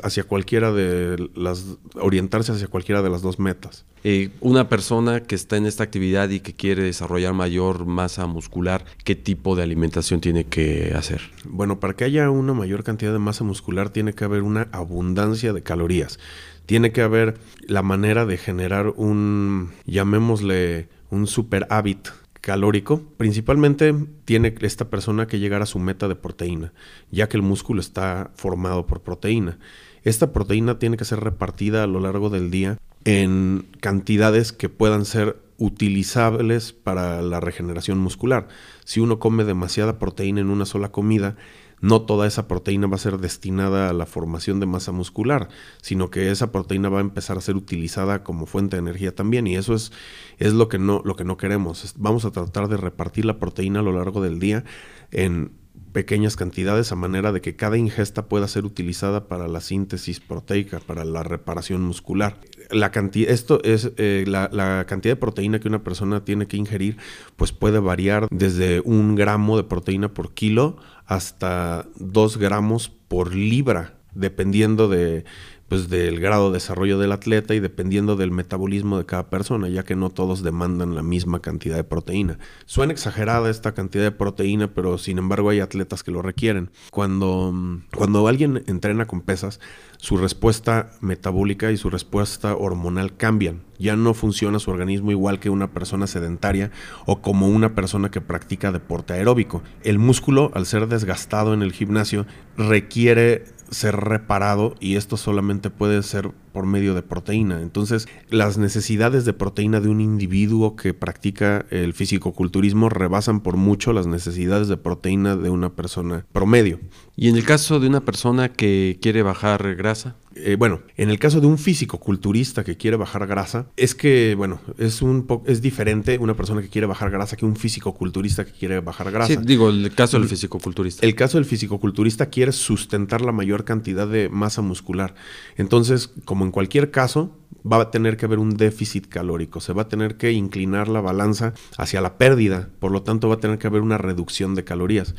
hacia 0.02 0.24
cualquiera 0.24 0.72
de 0.72 1.28
las 1.34 1.64
orientarse 1.94 2.52
hacia 2.52 2.66
cualquiera 2.66 3.02
de 3.02 3.10
las 3.10 3.22
dos 3.22 3.38
metas. 3.38 3.84
Eh, 4.02 4.30
una 4.40 4.68
persona 4.68 5.20
que 5.20 5.34
está 5.34 5.56
en 5.56 5.66
esta 5.66 5.84
actividad 5.84 6.30
y 6.30 6.40
que 6.40 6.54
quiere 6.54 6.82
desarrollar 6.82 7.34
mayor 7.34 7.84
masa 7.86 8.26
muscular, 8.26 8.84
¿qué 9.04 9.14
tipo 9.14 9.54
de 9.54 9.62
alimentación 9.62 10.20
tiene 10.20 10.44
que 10.44 10.92
hacer? 10.96 11.20
Bueno, 11.44 11.78
para 11.78 11.94
que 11.94 12.04
haya 12.04 12.30
una 12.30 12.54
mayor 12.54 12.82
cantidad 12.82 13.12
de 13.12 13.18
masa 13.18 13.44
muscular 13.44 13.90
tiene 13.90 14.14
que 14.14 14.24
haber 14.24 14.42
una 14.42 14.68
abundancia 14.72 15.52
de 15.52 15.62
calorías. 15.62 16.18
Tiene 16.66 16.92
que 16.92 17.02
haber 17.02 17.38
la 17.66 17.82
manera 17.82 18.26
de 18.26 18.36
generar 18.36 18.88
un, 18.96 19.72
llamémosle, 19.86 20.88
un 21.10 21.26
super 21.26 21.66
hábito 21.68 22.12
calórico, 22.40 23.02
principalmente 23.16 23.94
tiene 24.24 24.54
esta 24.60 24.88
persona 24.88 25.26
que 25.26 25.38
llegar 25.38 25.62
a 25.62 25.66
su 25.66 25.78
meta 25.78 26.08
de 26.08 26.16
proteína, 26.16 26.72
ya 27.10 27.28
que 27.28 27.36
el 27.36 27.42
músculo 27.42 27.80
está 27.80 28.30
formado 28.34 28.86
por 28.86 29.02
proteína. 29.02 29.58
Esta 30.02 30.32
proteína 30.32 30.78
tiene 30.78 30.96
que 30.96 31.04
ser 31.04 31.20
repartida 31.20 31.84
a 31.84 31.86
lo 31.86 32.00
largo 32.00 32.30
del 32.30 32.50
día 32.50 32.78
en 33.04 33.66
cantidades 33.80 34.52
que 34.52 34.68
puedan 34.68 35.04
ser 35.04 35.36
utilizables 35.58 36.72
para 36.72 37.20
la 37.20 37.38
regeneración 37.38 37.98
muscular. 37.98 38.48
Si 38.84 39.00
uno 39.00 39.18
come 39.18 39.44
demasiada 39.44 39.98
proteína 39.98 40.40
en 40.40 40.48
una 40.48 40.64
sola 40.64 40.90
comida, 40.90 41.36
no 41.80 42.02
toda 42.02 42.26
esa 42.26 42.46
proteína 42.48 42.86
va 42.86 42.96
a 42.96 42.98
ser 42.98 43.18
destinada 43.18 43.88
a 43.88 43.92
la 43.92 44.06
formación 44.06 44.60
de 44.60 44.66
masa 44.66 44.92
muscular, 44.92 45.48
sino 45.82 46.10
que 46.10 46.30
esa 46.30 46.52
proteína 46.52 46.88
va 46.88 46.98
a 46.98 47.02
empezar 47.02 47.38
a 47.38 47.40
ser 47.40 47.56
utilizada 47.56 48.22
como 48.22 48.46
fuente 48.46 48.76
de 48.76 48.80
energía 48.80 49.14
también 49.14 49.46
y 49.46 49.56
eso 49.56 49.74
es, 49.74 49.92
es 50.38 50.52
lo, 50.52 50.68
que 50.68 50.78
no, 50.78 51.02
lo 51.04 51.16
que 51.16 51.24
no 51.24 51.36
queremos. 51.36 51.94
Vamos 51.96 52.24
a 52.24 52.30
tratar 52.30 52.68
de 52.68 52.76
repartir 52.76 53.24
la 53.24 53.38
proteína 53.38 53.80
a 53.80 53.82
lo 53.82 53.92
largo 53.92 54.22
del 54.22 54.38
día 54.38 54.64
en 55.10 55.52
pequeñas 55.92 56.36
cantidades 56.36 56.92
a 56.92 56.96
manera 56.96 57.32
de 57.32 57.40
que 57.40 57.56
cada 57.56 57.76
ingesta 57.76 58.28
pueda 58.28 58.46
ser 58.48 58.64
utilizada 58.64 59.26
para 59.26 59.48
la 59.48 59.60
síntesis 59.60 60.20
proteica, 60.20 60.80
para 60.80 61.04
la 61.04 61.22
reparación 61.22 61.82
muscular. 61.82 62.38
La 62.72 62.90
cantidad, 62.90 63.30
esto 63.30 63.62
es 63.64 63.92
eh, 63.96 64.24
la, 64.26 64.48
la, 64.52 64.84
cantidad 64.86 65.12
de 65.14 65.20
proteína 65.20 65.60
que 65.60 65.68
una 65.68 65.82
persona 65.82 66.24
tiene 66.24 66.46
que 66.46 66.56
ingerir, 66.56 66.96
pues 67.36 67.52
puede 67.52 67.78
variar 67.78 68.28
desde 68.30 68.80
un 68.80 69.14
gramo 69.14 69.56
de 69.56 69.64
proteína 69.64 70.12
por 70.14 70.32
kilo 70.34 70.76
hasta 71.06 71.86
2 71.96 72.36
gramos 72.36 72.88
por 72.88 73.34
libra, 73.34 73.94
dependiendo 74.14 74.88
de, 74.88 75.24
pues 75.70 75.88
del 75.88 76.18
grado 76.18 76.48
de 76.48 76.54
desarrollo 76.54 76.98
del 76.98 77.12
atleta 77.12 77.54
y 77.54 77.60
dependiendo 77.60 78.16
del 78.16 78.32
metabolismo 78.32 78.98
de 78.98 79.06
cada 79.06 79.30
persona, 79.30 79.68
ya 79.68 79.84
que 79.84 79.94
no 79.94 80.10
todos 80.10 80.42
demandan 80.42 80.96
la 80.96 81.04
misma 81.04 81.40
cantidad 81.40 81.76
de 81.76 81.84
proteína. 81.84 82.40
Suena 82.66 82.92
exagerada 82.92 83.48
esta 83.48 83.72
cantidad 83.72 84.02
de 84.02 84.10
proteína, 84.10 84.74
pero 84.74 84.98
sin 84.98 85.18
embargo 85.18 85.48
hay 85.48 85.60
atletas 85.60 86.02
que 86.02 86.10
lo 86.10 86.22
requieren. 86.22 86.72
Cuando, 86.90 87.54
cuando 87.96 88.26
alguien 88.26 88.64
entrena 88.66 89.06
con 89.06 89.20
pesas, 89.20 89.60
su 89.96 90.16
respuesta 90.16 90.90
metabólica 91.00 91.70
y 91.70 91.76
su 91.76 91.88
respuesta 91.88 92.56
hormonal 92.56 93.16
cambian. 93.16 93.62
Ya 93.78 93.96
no 93.96 94.12
funciona 94.12 94.58
su 94.58 94.70
organismo 94.70 95.10
igual 95.10 95.38
que 95.38 95.50
una 95.50 95.72
persona 95.72 96.06
sedentaria 96.06 96.70
o 97.06 97.22
como 97.22 97.48
una 97.48 97.74
persona 97.74 98.10
que 98.10 98.20
practica 98.20 98.72
deporte 98.72 99.12
aeróbico. 99.12 99.62
El 99.84 99.98
músculo, 99.98 100.50
al 100.54 100.66
ser 100.66 100.88
desgastado 100.88 101.54
en 101.54 101.62
el 101.62 101.72
gimnasio, 101.72 102.26
requiere 102.56 103.44
ser 103.70 103.96
reparado 103.96 104.74
y 104.80 104.96
esto 104.96 105.16
solamente 105.16 105.70
puede 105.70 106.02
ser 106.02 106.32
por 106.52 106.66
medio 106.66 106.94
de 106.94 107.02
proteína. 107.02 107.62
Entonces, 107.62 108.08
las 108.28 108.58
necesidades 108.58 109.24
de 109.24 109.32
proteína 109.32 109.80
de 109.80 109.88
un 109.88 110.00
individuo 110.00 110.76
que 110.76 110.94
practica 110.94 111.66
el 111.70 111.94
fisicoculturismo 111.94 112.88
rebasan 112.88 113.40
por 113.40 113.56
mucho 113.56 113.92
las 113.92 114.06
necesidades 114.06 114.68
de 114.68 114.76
proteína 114.76 115.36
de 115.36 115.50
una 115.50 115.70
persona 115.70 116.26
promedio. 116.32 116.80
¿Y 117.20 117.28
en 117.28 117.36
el 117.36 117.44
caso 117.44 117.78
de 117.80 117.86
una 117.86 118.00
persona 118.00 118.48
que 118.48 118.98
quiere 119.02 119.22
bajar 119.22 119.74
grasa? 119.74 120.16
Eh, 120.36 120.56
bueno, 120.58 120.80
en 120.96 121.10
el 121.10 121.18
caso 121.18 121.42
de 121.42 121.48
un 121.48 121.58
físico-culturista 121.58 122.64
que 122.64 122.78
quiere 122.78 122.96
bajar 122.96 123.26
grasa, 123.26 123.66
es 123.76 123.94
que, 123.94 124.34
bueno, 124.34 124.58
es 124.78 125.02
un 125.02 125.26
es 125.44 125.60
diferente 125.60 126.16
una 126.16 126.32
persona 126.32 126.62
que 126.62 126.70
quiere 126.70 126.86
bajar 126.86 127.10
grasa 127.10 127.36
que 127.36 127.44
un 127.44 127.56
físico-culturista 127.56 128.46
que 128.46 128.52
quiere 128.52 128.80
bajar 128.80 129.10
grasa. 129.10 129.34
Sí, 129.34 129.38
digo, 129.42 129.68
el 129.68 129.94
caso 129.94 130.18
del 130.18 130.30
físico-culturista. 130.30 131.04
El 131.04 131.14
caso 131.14 131.36
del 131.36 131.44
físico-culturista 131.44 132.30
quiere 132.30 132.52
sustentar 132.52 133.20
la 133.20 133.32
mayor 133.32 133.66
cantidad 133.66 134.08
de 134.08 134.30
masa 134.30 134.62
muscular. 134.62 135.14
Entonces, 135.58 136.10
como 136.24 136.46
en 136.46 136.52
cualquier 136.52 136.90
caso, 136.90 137.36
va 137.70 137.82
a 137.82 137.90
tener 137.90 138.16
que 138.16 138.24
haber 138.24 138.38
un 138.38 138.56
déficit 138.56 139.08
calórico, 139.08 139.60
se 139.60 139.74
va 139.74 139.82
a 139.82 139.88
tener 139.88 140.16
que 140.16 140.32
inclinar 140.32 140.88
la 140.88 141.02
balanza 141.02 141.52
hacia 141.76 142.00
la 142.00 142.16
pérdida, 142.16 142.70
por 142.78 142.90
lo 142.90 143.02
tanto 143.02 143.28
va 143.28 143.34
a 143.34 143.40
tener 143.40 143.58
que 143.58 143.66
haber 143.66 143.82
una 143.82 143.98
reducción 143.98 144.54
de 144.54 144.64
calorías. 144.64 145.14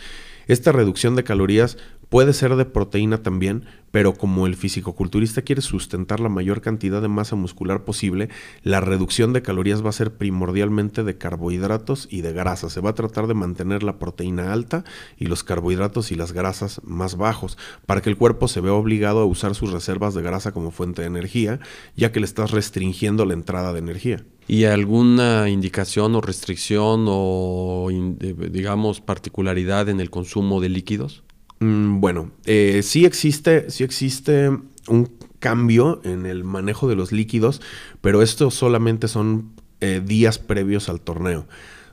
Esta 0.48 0.72
reducción 0.72 1.16
de 1.16 1.24
calorías 1.24 1.78
puede 2.12 2.34
ser 2.34 2.58
de 2.58 2.66
proteína 2.66 3.24
también, 3.24 3.64
pero 3.90 4.16
como 4.16 4.46
el 4.46 4.58
fisicoculturista 4.58 5.44
quiere 5.44 5.62
sustentar 5.62 6.20
la 6.20 6.28
mayor 6.28 6.60
cantidad 6.60 7.02
de 7.02 7.08
masa 7.08 7.38
muscular 7.38 7.86
posible, 7.86 8.28
la 8.64 8.82
reducción 8.82 9.32
de 9.32 9.42
calorías 9.42 9.84
va 9.84 9.92
a 9.92 9.94
ser 9.94 10.18
primordialmente 10.18 11.06
de 11.06 11.18
carbohidratos 11.18 12.10
y 12.12 12.20
de 12.20 12.34
grasas. 12.34 12.74
Se 12.74 12.82
va 12.82 12.90
a 12.90 12.96
tratar 12.96 13.28
de 13.28 13.34
mantener 13.34 13.82
la 13.82 13.98
proteína 13.98 14.52
alta 14.52 14.84
y 15.18 15.28
los 15.28 15.46
carbohidratos 15.46 16.12
y 16.12 16.16
las 16.16 16.34
grasas 16.34 16.82
más 16.84 17.16
bajos, 17.16 17.58
para 17.86 18.02
que 18.02 18.10
el 18.10 18.18
cuerpo 18.18 18.50
se 18.50 18.60
vea 18.60 18.74
obligado 18.74 19.20
a 19.20 19.26
usar 19.26 19.56
sus 19.56 19.72
reservas 19.72 20.14
de 20.14 20.22
grasa 20.22 20.52
como 20.52 20.72
fuente 20.72 21.04
de 21.04 21.08
energía, 21.08 21.62
ya 21.96 22.12
que 22.12 22.20
le 22.20 22.26
estás 22.26 22.52
restringiendo 22.52 23.24
la 23.24 23.36
entrada 23.36 23.72
de 23.72 23.80
energía. 23.80 24.26
¿Y 24.50 24.66
alguna 24.66 25.48
indicación 25.48 26.14
o 26.16 26.20
restricción 26.20 27.06
o, 27.08 27.88
digamos, 27.90 29.00
particularidad 29.00 29.88
en 29.88 30.02
el 30.02 30.10
consumo 30.10 30.60
de 30.60 30.68
líquidos? 30.68 31.24
Mm, 31.62 32.00
bueno, 32.02 32.32
eh, 32.46 32.82
sí 32.84 33.06
existe, 33.06 33.70
sí 33.70 33.84
existe 33.84 34.50
un 34.88 35.12
cambio 35.40 36.02
en 36.04 36.26
el 36.26 36.44
manejo 36.44 36.88
de 36.88 36.96
los 36.96 37.12
líquidos, 37.12 37.62
pero 38.02 38.24
esto 38.24 38.50
solamente 38.50 39.08
son 39.08 39.52
eh, 39.80 40.02
días 40.04 40.40
previos 40.40 40.90
al 40.90 41.02
torneo. 41.02 41.46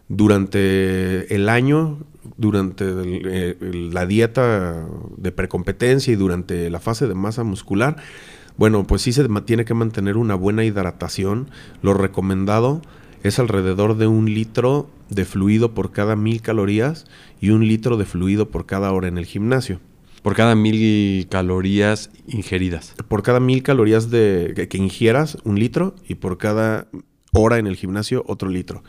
Durante 0.09 1.35
el 1.35 1.51
año, 1.51 1.99
durante 2.39 2.87
eh, 2.87 3.57
la 3.93 4.07
dieta 4.07 4.87
de 5.19 5.33
precompetencia 5.33 6.15
y 6.15 6.17
durante 6.17 6.71
la 6.71 6.81
fase 6.81 7.07
de 7.07 7.15
masa 7.15 7.45
muscular, 7.45 7.97
bueno, 8.57 8.87
pues 8.87 9.03
sí 9.03 9.13
se 9.13 9.29
tiene 9.45 9.67
que 9.67 9.75
mantener 9.75 10.17
una 10.17 10.35
buena 10.35 10.65
hidratación. 10.65 11.51
Lo 11.83 11.93
recomendado 11.93 12.81
es 13.23 13.39
alrededor 13.39 13.97
de 13.97 14.07
un 14.07 14.33
litro 14.33 14.89
de 15.09 15.25
fluido 15.25 15.75
por 15.75 15.93
cada 15.93 16.17
mil 16.17 16.43
calorías 16.43 17.07
y 17.41 17.51
un 17.51 17.67
litro 17.67 17.97
de 17.97 18.05
fluido 18.05 18.51
por 18.51 18.67
cada 18.67 18.93
hora 18.93 19.09
en 19.09 19.19
el 19.19 19.27
gimnasio. 19.27 19.81
Por 20.23 20.35
cada 20.35 20.55
mil 20.55 21.27
calorías 21.29 22.11
ingeridas. 22.27 22.95
Por 23.09 23.23
cada 23.23 23.41
mil 23.41 23.63
calorías 23.63 24.11
de, 24.11 24.69
que, 24.69 24.79
ingieras, 24.79 25.39
un 25.45 25.59
litro, 25.59 25.95
y 26.09 26.17
por 26.17 26.39
cada 26.39 26.89
hora 27.33 27.59
en 27.59 27.67
el 27.67 27.77
gimnasio, 27.77 28.25
otro 28.27 28.49
litro. 28.49 28.83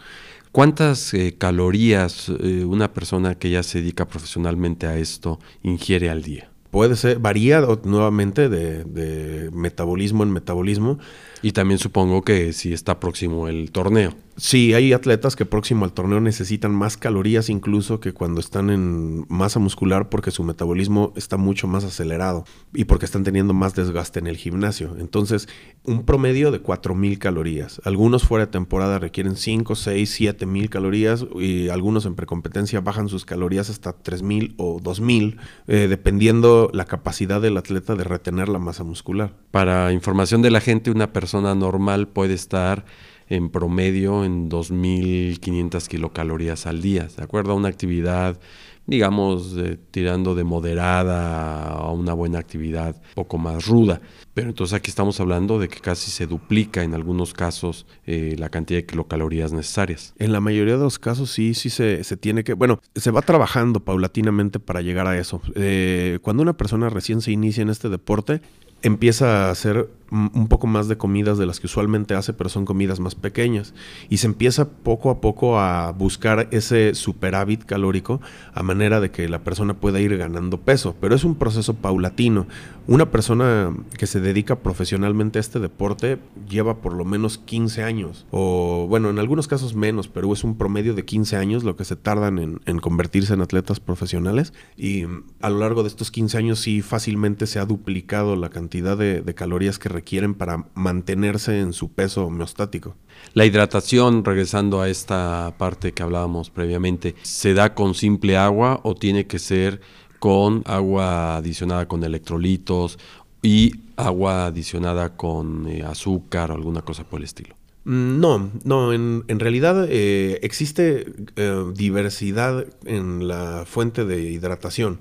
¿Cuántas 0.51 1.13
eh, 1.13 1.35
calorías 1.37 2.29
eh, 2.29 2.65
una 2.65 2.91
persona 2.91 3.35
que 3.35 3.51
ya 3.51 3.61
se 3.61 3.79
dedica 3.79 4.07
profesionalmente 4.07 4.87
a 4.87 4.97
esto 4.97 5.39
ingiere 5.61 6.09
al 6.09 6.23
día? 6.23 6.49
Puede 6.71 6.95
ser, 6.95 7.19
varía 7.19 7.61
nuevamente 7.83 8.47
de, 8.47 9.49
metabolismo 9.51 10.23
en 10.23 10.31
metabolismo. 10.31 10.99
Y 11.41 11.53
también 11.53 11.79
supongo 11.79 12.21
que 12.21 12.53
si 12.53 12.73
está 12.73 12.99
próximo 12.99 13.47
el 13.47 13.71
torneo. 13.71 14.13
Sí, 14.39 14.73
hay 14.73 14.93
atletas 14.93 15.35
que 15.35 15.43
próximo 15.43 15.83
al 15.83 15.91
torneo 15.91 16.21
necesitan 16.21 16.73
más 16.73 16.95
calorías 16.95 17.49
incluso 17.49 17.99
que 17.99 18.13
cuando 18.13 18.39
están 18.39 18.69
en 18.69 19.25
masa 19.27 19.59
muscular 19.59 20.07
porque 20.07 20.31
su 20.31 20.45
metabolismo 20.45 21.11
está 21.17 21.35
mucho 21.35 21.67
más 21.67 21.83
acelerado 21.83 22.45
y 22.73 22.85
porque 22.85 23.03
están 23.03 23.25
teniendo 23.25 23.53
más 23.53 23.75
desgaste 23.75 24.19
en 24.19 24.27
el 24.27 24.37
gimnasio. 24.37 24.95
Entonces, 24.97 25.49
un 25.83 26.05
promedio 26.05 26.51
de 26.51 26.63
4.000 26.63 27.17
calorías. 27.17 27.81
Algunos 27.83 28.23
fuera 28.23 28.45
de 28.45 28.51
temporada 28.53 28.97
requieren 28.97 29.35
5, 29.35 29.75
6, 29.75 30.09
7 30.09 30.45
mil 30.45 30.69
calorías 30.69 31.25
y 31.35 31.67
algunos 31.67 32.05
en 32.05 32.15
precompetencia 32.15 32.79
bajan 32.79 33.09
sus 33.09 33.25
calorías 33.25 33.69
hasta 33.69 33.91
3.000 33.91 34.53
o 34.55 34.79
2.000, 34.79 35.35
eh, 35.67 35.87
dependiendo 35.89 36.71
la 36.73 36.85
capacidad 36.85 37.41
del 37.41 37.57
atleta 37.57 37.95
de 37.95 38.05
retener 38.05 38.47
la 38.47 38.59
masa 38.59 38.85
muscular. 38.85 39.33
Para 39.51 39.91
información 39.91 40.41
de 40.41 40.51
la 40.51 40.61
gente, 40.61 40.91
una 40.91 41.11
persona 41.11 41.55
normal 41.55 42.07
puede 42.07 42.35
estar 42.35 42.85
en 43.29 43.49
promedio 43.49 44.25
en 44.25 44.49
2.500 44.49 45.87
kilocalorías 45.87 46.65
al 46.65 46.81
día, 46.81 47.07
¿de 47.15 47.23
acuerdo? 47.23 47.51
A 47.51 47.55
una 47.55 47.69
actividad, 47.69 48.39
digamos, 48.87 49.55
tirando 49.91 50.33
de 50.33 50.43
moderada 50.43 51.67
a 51.67 51.91
una 51.91 52.13
buena 52.13 52.39
actividad 52.39 52.99
poco 53.13 53.37
más 53.37 53.67
ruda. 53.67 54.01
Pero 54.33 54.49
entonces 54.49 54.73
aquí 54.73 54.89
estamos 54.89 55.19
hablando 55.19 55.59
de 55.59 55.67
que 55.67 55.79
casi 55.79 56.09
se 56.09 56.25
duplica 56.25 56.83
en 56.83 56.95
algunos 56.95 57.33
casos 57.33 57.85
eh, 58.07 58.35
la 58.39 58.49
cantidad 58.49 58.79
de 58.79 58.85
kilocalorías 58.87 59.53
necesarias. 59.53 60.15
En 60.17 60.31
la 60.31 60.39
mayoría 60.39 60.73
de 60.73 60.83
los 60.83 60.97
casos 60.97 61.29
sí, 61.29 61.53
sí 61.53 61.69
se, 61.69 62.03
se 62.03 62.17
tiene 62.17 62.43
que, 62.43 62.53
bueno, 62.53 62.81
se 62.95 63.11
va 63.11 63.21
trabajando 63.21 63.81
paulatinamente 63.81 64.59
para 64.59 64.81
llegar 64.81 65.05
a 65.05 65.17
eso. 65.17 65.39
Eh, 65.53 66.17
cuando 66.23 66.41
una 66.41 66.57
persona 66.57 66.89
recién 66.89 67.21
se 67.21 67.31
inicia 67.31 67.61
en 67.61 67.69
este 67.69 67.89
deporte, 67.89 68.41
empieza 68.81 69.47
a 69.47 69.51
hacer 69.51 69.89
un 70.11 70.47
poco 70.47 70.67
más 70.67 70.87
de 70.87 70.97
comidas 70.97 71.37
de 71.37 71.45
las 71.45 71.59
que 71.59 71.67
usualmente 71.67 72.15
hace, 72.15 72.33
pero 72.33 72.49
son 72.49 72.65
comidas 72.65 72.99
más 72.99 73.15
pequeñas. 73.15 73.73
Y 74.09 74.17
se 74.17 74.27
empieza 74.27 74.69
poco 74.69 75.09
a 75.09 75.21
poco 75.21 75.59
a 75.59 75.91
buscar 75.91 76.47
ese 76.51 76.95
superávit 76.95 77.63
calórico 77.65 78.21
a 78.53 78.63
manera 78.63 78.99
de 78.99 79.11
que 79.11 79.29
la 79.29 79.43
persona 79.43 79.75
pueda 79.75 79.99
ir 79.99 80.17
ganando 80.17 80.59
peso. 80.59 80.95
Pero 80.99 81.15
es 81.15 81.23
un 81.23 81.35
proceso 81.35 81.75
paulatino. 81.75 82.47
Una 82.87 83.11
persona 83.11 83.71
que 83.97 84.07
se 84.07 84.19
dedica 84.19 84.57
profesionalmente 84.57 85.37
a 85.37 85.41
este 85.41 85.59
deporte 85.59 86.17
lleva 86.49 86.81
por 86.81 86.93
lo 86.93 87.05
menos 87.05 87.37
15 87.37 87.83
años. 87.83 88.25
O 88.31 88.87
bueno, 88.89 89.09
en 89.09 89.19
algunos 89.19 89.47
casos 89.47 89.75
menos, 89.75 90.07
pero 90.07 90.33
es 90.33 90.43
un 90.43 90.57
promedio 90.57 90.95
de 90.95 91.05
15 91.05 91.35
años 91.35 91.63
lo 91.63 91.75
que 91.75 91.85
se 91.85 91.95
tardan 91.95 92.59
en, 92.65 92.79
convertirse 92.79 93.33
en 93.33 93.41
atletas 93.41 93.79
profesionales. 93.79 94.53
Y 94.75 95.03
a 95.41 95.49
lo 95.49 95.59
largo 95.59 95.83
de 95.83 95.89
estos 95.89 96.09
15 96.09 96.37
años 96.37 96.59
sí 96.59 96.81
fácilmente 96.81 97.45
se 97.45 97.59
ha 97.59 97.65
duplicado 97.65 98.35
la 98.35 98.49
cantidad 98.49 98.97
de, 98.97 99.21
de 99.21 99.33
calorías 99.35 99.77
que 99.77 99.89
requieren 99.99 100.33
para 100.33 100.65
mantenerse 100.75 101.59
en 101.59 101.73
su 101.73 101.91
peso 101.91 102.25
homeostático. 102.25 102.95
La 103.33 103.45
hidratación, 103.45 104.23
regresando 104.23 104.81
a 104.81 104.87
esta 104.87 105.53
parte 105.57 105.91
que 105.91 106.03
hablábamos 106.03 106.49
previamente, 106.49 107.15
¿se 107.21 107.53
da 107.53 107.75
con 107.75 107.93
simple 107.93 108.37
agua 108.37 108.79
o 108.83 108.95
tiene 108.95 109.27
que 109.27 109.39
ser 109.39 109.81
con 110.19 110.63
agua 110.65 111.35
adicionada 111.37 111.87
con 111.87 112.03
electrolitos 112.03 112.97
y 113.41 113.73
agua 113.97 114.45
adicionada 114.45 115.17
con 115.17 115.67
eh, 115.67 115.83
azúcar 115.83 116.51
o 116.51 116.55
alguna 116.55 116.81
cosa 116.81 117.03
por 117.03 117.19
el 117.19 117.25
estilo? 117.25 117.55
Mm, 117.83 118.19
no, 118.19 118.51
no, 118.63 118.93
en, 118.93 119.39
realidad 119.39 119.85
eh, 119.89 120.39
existe 120.43 121.13
eh, 121.35 121.65
diversidad 121.75 122.65
en 122.85 123.27
la 123.27 123.65
fuente 123.65 124.05
de 124.05 124.21
hidratación. 124.21 124.99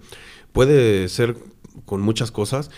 Puede 0.53 1.09
ser 1.09 1.37
con 1.85 2.01
muchas 2.01 2.31
cosas, 2.31 2.71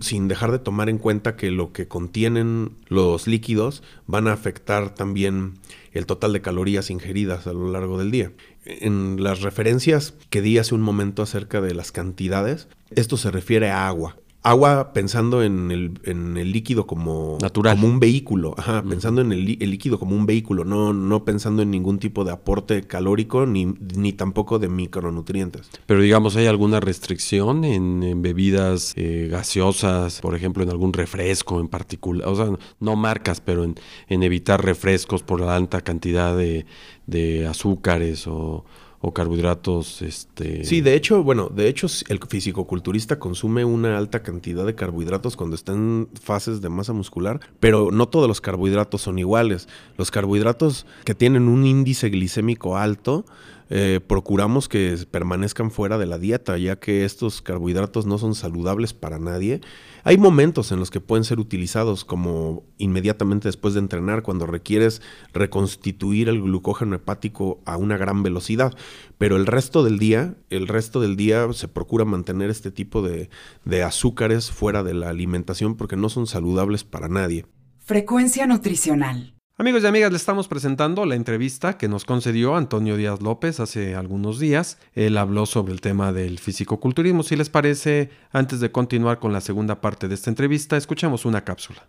sin 0.00 0.28
dejar 0.28 0.52
de 0.52 0.58
tomar 0.58 0.88
en 0.88 0.98
cuenta 0.98 1.36
que 1.36 1.50
lo 1.50 1.72
que 1.72 1.88
contienen 1.88 2.76
los 2.88 3.26
líquidos 3.26 3.82
van 4.06 4.28
a 4.28 4.32
afectar 4.32 4.94
también 4.94 5.54
el 5.92 6.06
total 6.06 6.32
de 6.32 6.42
calorías 6.42 6.90
ingeridas 6.90 7.46
a 7.46 7.52
lo 7.52 7.70
largo 7.70 7.98
del 7.98 8.10
día. 8.10 8.32
En 8.64 9.22
las 9.22 9.42
referencias 9.42 10.14
que 10.30 10.42
di 10.42 10.58
hace 10.58 10.74
un 10.74 10.82
momento 10.82 11.22
acerca 11.22 11.60
de 11.60 11.74
las 11.74 11.92
cantidades, 11.92 12.68
esto 12.90 13.16
se 13.16 13.30
refiere 13.30 13.70
a 13.70 13.86
agua 13.86 14.16
agua 14.44 14.92
pensando 14.92 15.42
en 15.42 15.70
el, 15.70 15.98
en 16.04 16.36
el 16.36 16.52
líquido 16.52 16.86
como, 16.86 17.38
Natural. 17.40 17.74
como 17.74 17.88
un 17.88 17.98
vehículo, 17.98 18.54
Ajá, 18.58 18.82
pensando 18.82 19.22
en 19.22 19.32
el, 19.32 19.44
líquido 19.44 19.98
como 19.98 20.14
un 20.14 20.26
vehículo, 20.26 20.64
no, 20.66 20.92
no 20.92 21.24
pensando 21.24 21.62
en 21.62 21.70
ningún 21.70 21.98
tipo 21.98 22.24
de 22.24 22.32
aporte 22.32 22.82
calórico 22.82 23.46
ni, 23.46 23.64
ni 23.64 24.12
tampoco 24.12 24.58
de 24.58 24.68
micronutrientes. 24.68 25.70
Pero 25.86 26.02
digamos, 26.02 26.36
¿hay 26.36 26.46
alguna 26.46 26.78
restricción 26.80 27.64
en, 27.64 28.20
bebidas 28.20 28.92
eh, 28.96 29.28
gaseosas, 29.30 30.20
por 30.20 30.34
ejemplo, 30.36 30.62
en 30.62 30.68
algún 30.68 30.92
refresco 30.92 31.58
en 31.58 31.68
particular? 31.68 32.28
O 32.28 32.36
sea, 32.36 32.50
no 32.80 32.96
marcas, 32.96 33.40
pero 33.40 33.64
en, 33.64 33.76
en 34.08 34.22
evitar 34.22 34.62
refrescos 34.62 35.22
por 35.22 35.40
la 35.40 35.56
alta 35.56 35.80
cantidad 35.80 36.36
de, 36.36 36.66
de 37.06 37.46
azúcares 37.46 38.26
o 38.26 38.66
o 39.06 39.12
carbohidratos. 39.12 40.00
Este... 40.00 40.64
Sí, 40.64 40.80
de 40.80 40.94
hecho, 40.94 41.22
bueno, 41.22 41.50
de 41.54 41.68
hecho 41.68 41.86
el 42.08 42.18
fisicoculturista 42.26 43.18
consume 43.18 43.62
una 43.62 43.98
alta 43.98 44.22
cantidad 44.22 44.64
de 44.64 44.74
carbohidratos 44.74 45.36
cuando 45.36 45.56
está 45.56 45.72
en 45.72 46.08
fases 46.22 46.62
de 46.62 46.70
masa 46.70 46.94
muscular, 46.94 47.38
pero 47.60 47.90
no 47.92 48.08
todos 48.08 48.28
los 48.28 48.40
carbohidratos 48.40 49.02
son 49.02 49.18
iguales. 49.18 49.68
Los 49.98 50.10
carbohidratos 50.10 50.86
que 51.04 51.14
tienen 51.14 51.48
un 51.48 51.66
índice 51.66 52.08
glicémico 52.08 52.78
alto, 52.78 53.26
eh, 53.70 54.00
procuramos 54.06 54.68
que 54.68 54.96
permanezcan 55.10 55.70
fuera 55.70 55.98
de 55.98 56.06
la 56.06 56.18
dieta, 56.18 56.58
ya 56.58 56.76
que 56.76 57.04
estos 57.04 57.42
carbohidratos 57.42 58.06
no 58.06 58.18
son 58.18 58.34
saludables 58.34 58.92
para 58.92 59.18
nadie. 59.18 59.60
Hay 60.02 60.18
momentos 60.18 60.70
en 60.70 60.78
los 60.78 60.90
que 60.90 61.00
pueden 61.00 61.24
ser 61.24 61.40
utilizados 61.40 62.04
como 62.04 62.64
inmediatamente 62.76 63.48
después 63.48 63.74
de 63.74 63.80
entrenar, 63.80 64.22
cuando 64.22 64.46
requieres 64.46 65.00
reconstituir 65.32 66.28
el 66.28 66.42
glucógeno 66.42 66.96
hepático 66.96 67.60
a 67.64 67.76
una 67.76 67.96
gran 67.96 68.22
velocidad, 68.22 68.74
pero 69.16 69.36
el 69.36 69.46
resto 69.46 69.82
del 69.82 69.98
día, 69.98 70.34
el 70.50 70.68
resto 70.68 71.00
del 71.00 71.16
día 71.16 71.50
se 71.52 71.68
procura 71.68 72.04
mantener 72.04 72.50
este 72.50 72.70
tipo 72.70 73.00
de, 73.00 73.30
de 73.64 73.82
azúcares 73.82 74.50
fuera 74.50 74.82
de 74.82 74.94
la 74.94 75.08
alimentación 75.08 75.76
porque 75.76 75.96
no 75.96 76.08
son 76.08 76.26
saludables 76.26 76.84
para 76.84 77.08
nadie. 77.08 77.46
Frecuencia 77.78 78.46
nutricional. 78.46 79.34
Amigos 79.56 79.84
y 79.84 79.86
amigas, 79.86 80.10
le 80.10 80.16
estamos 80.16 80.48
presentando 80.48 81.06
la 81.06 81.14
entrevista 81.14 81.78
que 81.78 81.86
nos 81.86 82.04
concedió 82.04 82.56
Antonio 82.56 82.96
Díaz 82.96 83.22
López 83.22 83.60
hace 83.60 83.94
algunos 83.94 84.40
días. 84.40 84.78
Él 84.94 85.16
habló 85.16 85.46
sobre 85.46 85.72
el 85.72 85.80
tema 85.80 86.12
del 86.12 86.40
fisicoculturismo. 86.40 87.22
Si 87.22 87.36
les 87.36 87.50
parece, 87.50 88.10
antes 88.32 88.58
de 88.58 88.72
continuar 88.72 89.20
con 89.20 89.32
la 89.32 89.40
segunda 89.40 89.80
parte 89.80 90.08
de 90.08 90.16
esta 90.16 90.28
entrevista, 90.28 90.76
escuchemos 90.76 91.24
una 91.24 91.44
cápsula. 91.44 91.88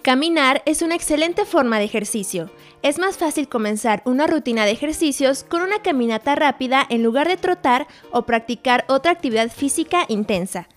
Caminar 0.00 0.62
es 0.64 0.80
una 0.80 0.94
excelente 0.94 1.44
forma 1.44 1.78
de 1.78 1.84
ejercicio. 1.84 2.48
Es 2.82 2.98
más 2.98 3.16
fácil 3.16 3.48
comenzar 3.48 4.02
una 4.04 4.28
rutina 4.28 4.64
de 4.64 4.70
ejercicios 4.70 5.42
con 5.42 5.62
una 5.62 5.82
caminata 5.82 6.36
rápida 6.36 6.86
en 6.88 7.02
lugar 7.02 7.26
de 7.26 7.36
trotar 7.36 7.88
o 8.12 8.22
practicar 8.22 8.84
otra 8.88 9.10
actividad 9.10 9.50
física 9.50 10.04
intensa. 10.08 10.68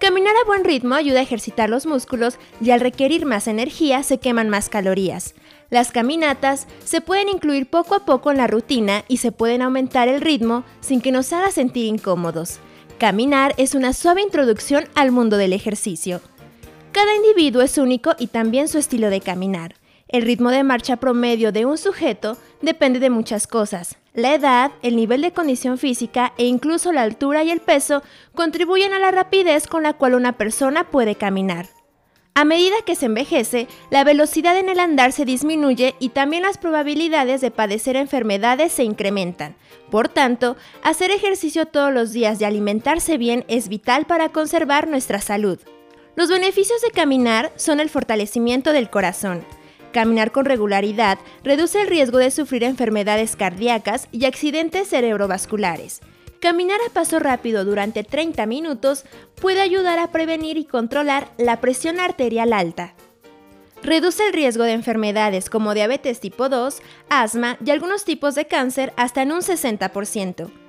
Caminar 0.00 0.34
a 0.36 0.46
buen 0.46 0.64
ritmo 0.64 0.96
ayuda 0.96 1.20
a 1.20 1.22
ejercitar 1.22 1.70
los 1.70 1.86
músculos 1.86 2.38
y 2.60 2.70
al 2.70 2.80
requerir 2.80 3.26
más 3.26 3.46
energía 3.46 4.02
se 4.02 4.18
queman 4.18 4.50
más 4.50 4.68
calorías. 4.68 5.34
Las 5.70 5.92
caminatas 5.92 6.66
se 6.84 7.00
pueden 7.00 7.28
incluir 7.28 7.70
poco 7.70 7.94
a 7.94 8.04
poco 8.04 8.30
en 8.30 8.36
la 8.38 8.48
rutina 8.48 9.04
y 9.08 9.18
se 9.18 9.32
pueden 9.32 9.62
aumentar 9.62 10.08
el 10.08 10.20
ritmo 10.20 10.64
sin 10.80 11.00
que 11.00 11.12
nos 11.12 11.32
haga 11.32 11.50
sentir 11.52 11.86
incómodos. 11.86 12.58
Caminar 12.98 13.54
es 13.56 13.74
una 13.74 13.92
suave 13.92 14.20
introducción 14.20 14.86
al 14.94 15.12
mundo 15.12 15.36
del 15.36 15.52
ejercicio. 15.52 16.20
Cada 16.92 17.14
individuo 17.14 17.62
es 17.62 17.78
único 17.78 18.14
y 18.18 18.26
también 18.26 18.68
su 18.68 18.78
estilo 18.78 19.10
de 19.10 19.20
caminar. 19.20 19.76
El 20.08 20.22
ritmo 20.22 20.50
de 20.50 20.62
marcha 20.62 20.96
promedio 20.96 21.50
de 21.50 21.64
un 21.64 21.78
sujeto 21.78 22.36
depende 22.62 23.00
de 23.00 23.10
muchas 23.10 23.48
cosas. 23.48 23.96
La 24.14 24.34
edad, 24.34 24.70
el 24.82 24.94
nivel 24.94 25.20
de 25.20 25.32
condición 25.32 25.78
física 25.78 26.32
e 26.38 26.44
incluso 26.46 26.92
la 26.92 27.02
altura 27.02 27.42
y 27.42 27.50
el 27.50 27.60
peso 27.60 28.04
contribuyen 28.32 28.92
a 28.92 29.00
la 29.00 29.10
rapidez 29.10 29.66
con 29.66 29.82
la 29.82 29.94
cual 29.94 30.14
una 30.14 30.38
persona 30.38 30.90
puede 30.90 31.16
caminar. 31.16 31.66
A 32.34 32.44
medida 32.44 32.76
que 32.84 32.94
se 32.94 33.06
envejece, 33.06 33.66
la 33.90 34.04
velocidad 34.04 34.56
en 34.56 34.68
el 34.68 34.78
andar 34.78 35.10
se 35.10 35.24
disminuye 35.24 35.96
y 35.98 36.10
también 36.10 36.42
las 36.42 36.58
probabilidades 36.58 37.40
de 37.40 37.50
padecer 37.50 37.96
enfermedades 37.96 38.72
se 38.72 38.84
incrementan. 38.84 39.56
Por 39.90 40.08
tanto, 40.08 40.56
hacer 40.82 41.10
ejercicio 41.10 41.66
todos 41.66 41.92
los 41.92 42.12
días 42.12 42.40
y 42.40 42.44
alimentarse 42.44 43.18
bien 43.18 43.44
es 43.48 43.68
vital 43.68 44.06
para 44.06 44.28
conservar 44.28 44.86
nuestra 44.86 45.20
salud. 45.20 45.58
Los 46.14 46.28
beneficios 46.28 46.80
de 46.82 46.90
caminar 46.90 47.52
son 47.56 47.80
el 47.80 47.90
fortalecimiento 47.90 48.72
del 48.72 48.88
corazón. 48.88 49.44
Caminar 49.96 50.30
con 50.30 50.44
regularidad 50.44 51.18
reduce 51.42 51.80
el 51.80 51.88
riesgo 51.88 52.18
de 52.18 52.30
sufrir 52.30 52.64
enfermedades 52.64 53.34
cardíacas 53.34 54.08
y 54.12 54.26
accidentes 54.26 54.88
cerebrovasculares. 54.88 56.02
Caminar 56.38 56.78
a 56.86 56.92
paso 56.92 57.18
rápido 57.18 57.64
durante 57.64 58.04
30 58.04 58.44
minutos 58.44 59.06
puede 59.40 59.62
ayudar 59.62 59.98
a 59.98 60.12
prevenir 60.12 60.58
y 60.58 60.66
controlar 60.66 61.30
la 61.38 61.62
presión 61.62 61.98
arterial 61.98 62.52
alta. 62.52 62.92
Reduce 63.82 64.26
el 64.26 64.34
riesgo 64.34 64.64
de 64.64 64.72
enfermedades 64.72 65.48
como 65.48 65.72
diabetes 65.72 66.20
tipo 66.20 66.50
2, 66.50 66.82
asma 67.08 67.56
y 67.64 67.70
algunos 67.70 68.04
tipos 68.04 68.34
de 68.34 68.44
cáncer 68.44 68.92
hasta 68.98 69.22
en 69.22 69.32
un 69.32 69.40
60%. 69.40 70.65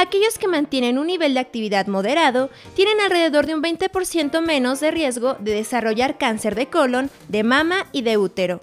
Aquellos 0.00 0.38
que 0.38 0.48
mantienen 0.48 0.98
un 0.98 1.06
nivel 1.06 1.34
de 1.34 1.40
actividad 1.40 1.86
moderado 1.86 2.50
tienen 2.74 3.00
alrededor 3.00 3.46
de 3.46 3.54
un 3.54 3.62
20% 3.62 4.40
menos 4.40 4.80
de 4.80 4.90
riesgo 4.90 5.34
de 5.34 5.54
desarrollar 5.54 6.18
cáncer 6.18 6.54
de 6.54 6.66
colon, 6.66 7.10
de 7.28 7.42
mama 7.42 7.86
y 7.92 8.02
de 8.02 8.16
útero. 8.16 8.60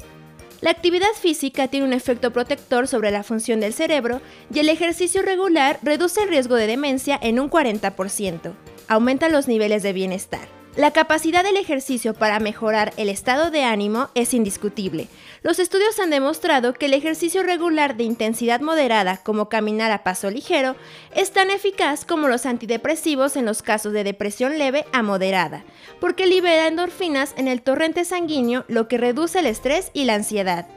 La 0.62 0.72
actividad 0.72 1.14
física 1.20 1.68
tiene 1.68 1.86
un 1.86 1.94
efecto 1.94 2.34
protector 2.34 2.88
sobre 2.88 3.12
la 3.12 3.24
función 3.24 3.60
del 3.60 3.74
cerebro 3.74 4.22
y 4.52 4.60
el 4.60 4.70
ejercicio 4.70 5.22
regular 5.22 5.80
reduce 5.84 6.24
el 6.24 6.30
riesgo 6.30 6.56
de 6.56 6.66
demencia 6.66 7.20
en 7.22 7.40
un 7.40 7.50
40%. 7.50 8.54
Aumenta 8.88 9.30
los 9.30 9.48
niveles 9.48 9.84
de 9.84 9.94
bienestar. 9.94 10.57
La 10.78 10.92
capacidad 10.92 11.44
del 11.44 11.58
ejercicio 11.58 12.14
para 12.14 12.40
mejorar 12.40 12.94
el 12.98 13.10
estado 13.10 13.50
de 13.50 13.64
ánimo 13.64 14.10
es 14.14 14.36
indiscutible. 14.36 15.08
Los 15.42 15.58
estudios 15.58 15.98
han 16.00 16.12
demostrado 16.12 16.76
que 16.76 16.86
el 16.86 16.94
ejercicio 16.94 17.42
regular 17.42 17.98
de 17.98 18.04
intensidad 18.04 18.62
moderada, 18.62 19.18
como 19.18 19.50
caminar 19.50 19.92
a 19.92 20.04
paso 20.04 20.30
ligero, 20.30 20.76
es 21.16 21.32
tan 21.32 21.50
eficaz 21.50 22.06
como 22.06 22.28
los 22.28 22.46
antidepresivos 22.46 23.38
en 23.38 23.46
los 23.48 23.64
casos 23.64 23.92
de 23.92 24.04
depresión 24.04 24.60
leve 24.60 24.86
a 24.94 25.02
moderada, 25.02 25.64
porque 26.00 26.28
libera 26.28 26.68
endorfinas 26.68 27.34
en 27.38 27.48
el 27.48 27.64
torrente 27.64 28.06
sanguíneo, 28.06 28.64
lo 28.68 28.88
que 28.88 29.00
reduce 29.00 29.40
el 29.40 29.48
estrés 29.48 29.90
y 29.94 30.06
la 30.06 30.14
ansiedad. 30.14 30.68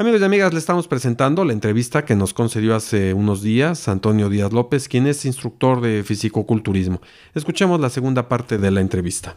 Amigos 0.00 0.20
y 0.20 0.24
amigas, 0.24 0.52
le 0.52 0.60
estamos 0.60 0.86
presentando 0.86 1.44
la 1.44 1.52
entrevista 1.52 2.04
que 2.04 2.14
nos 2.14 2.32
concedió 2.32 2.76
hace 2.76 3.14
unos 3.14 3.42
días 3.42 3.88
Antonio 3.88 4.28
Díaz 4.28 4.52
López, 4.52 4.86
quien 4.86 5.08
es 5.08 5.24
instructor 5.24 5.80
de 5.80 6.04
fisicoculturismo. 6.04 7.02
Escuchemos 7.34 7.80
la 7.80 7.90
segunda 7.90 8.28
parte 8.28 8.58
de 8.58 8.70
la 8.70 8.80
entrevista. 8.80 9.36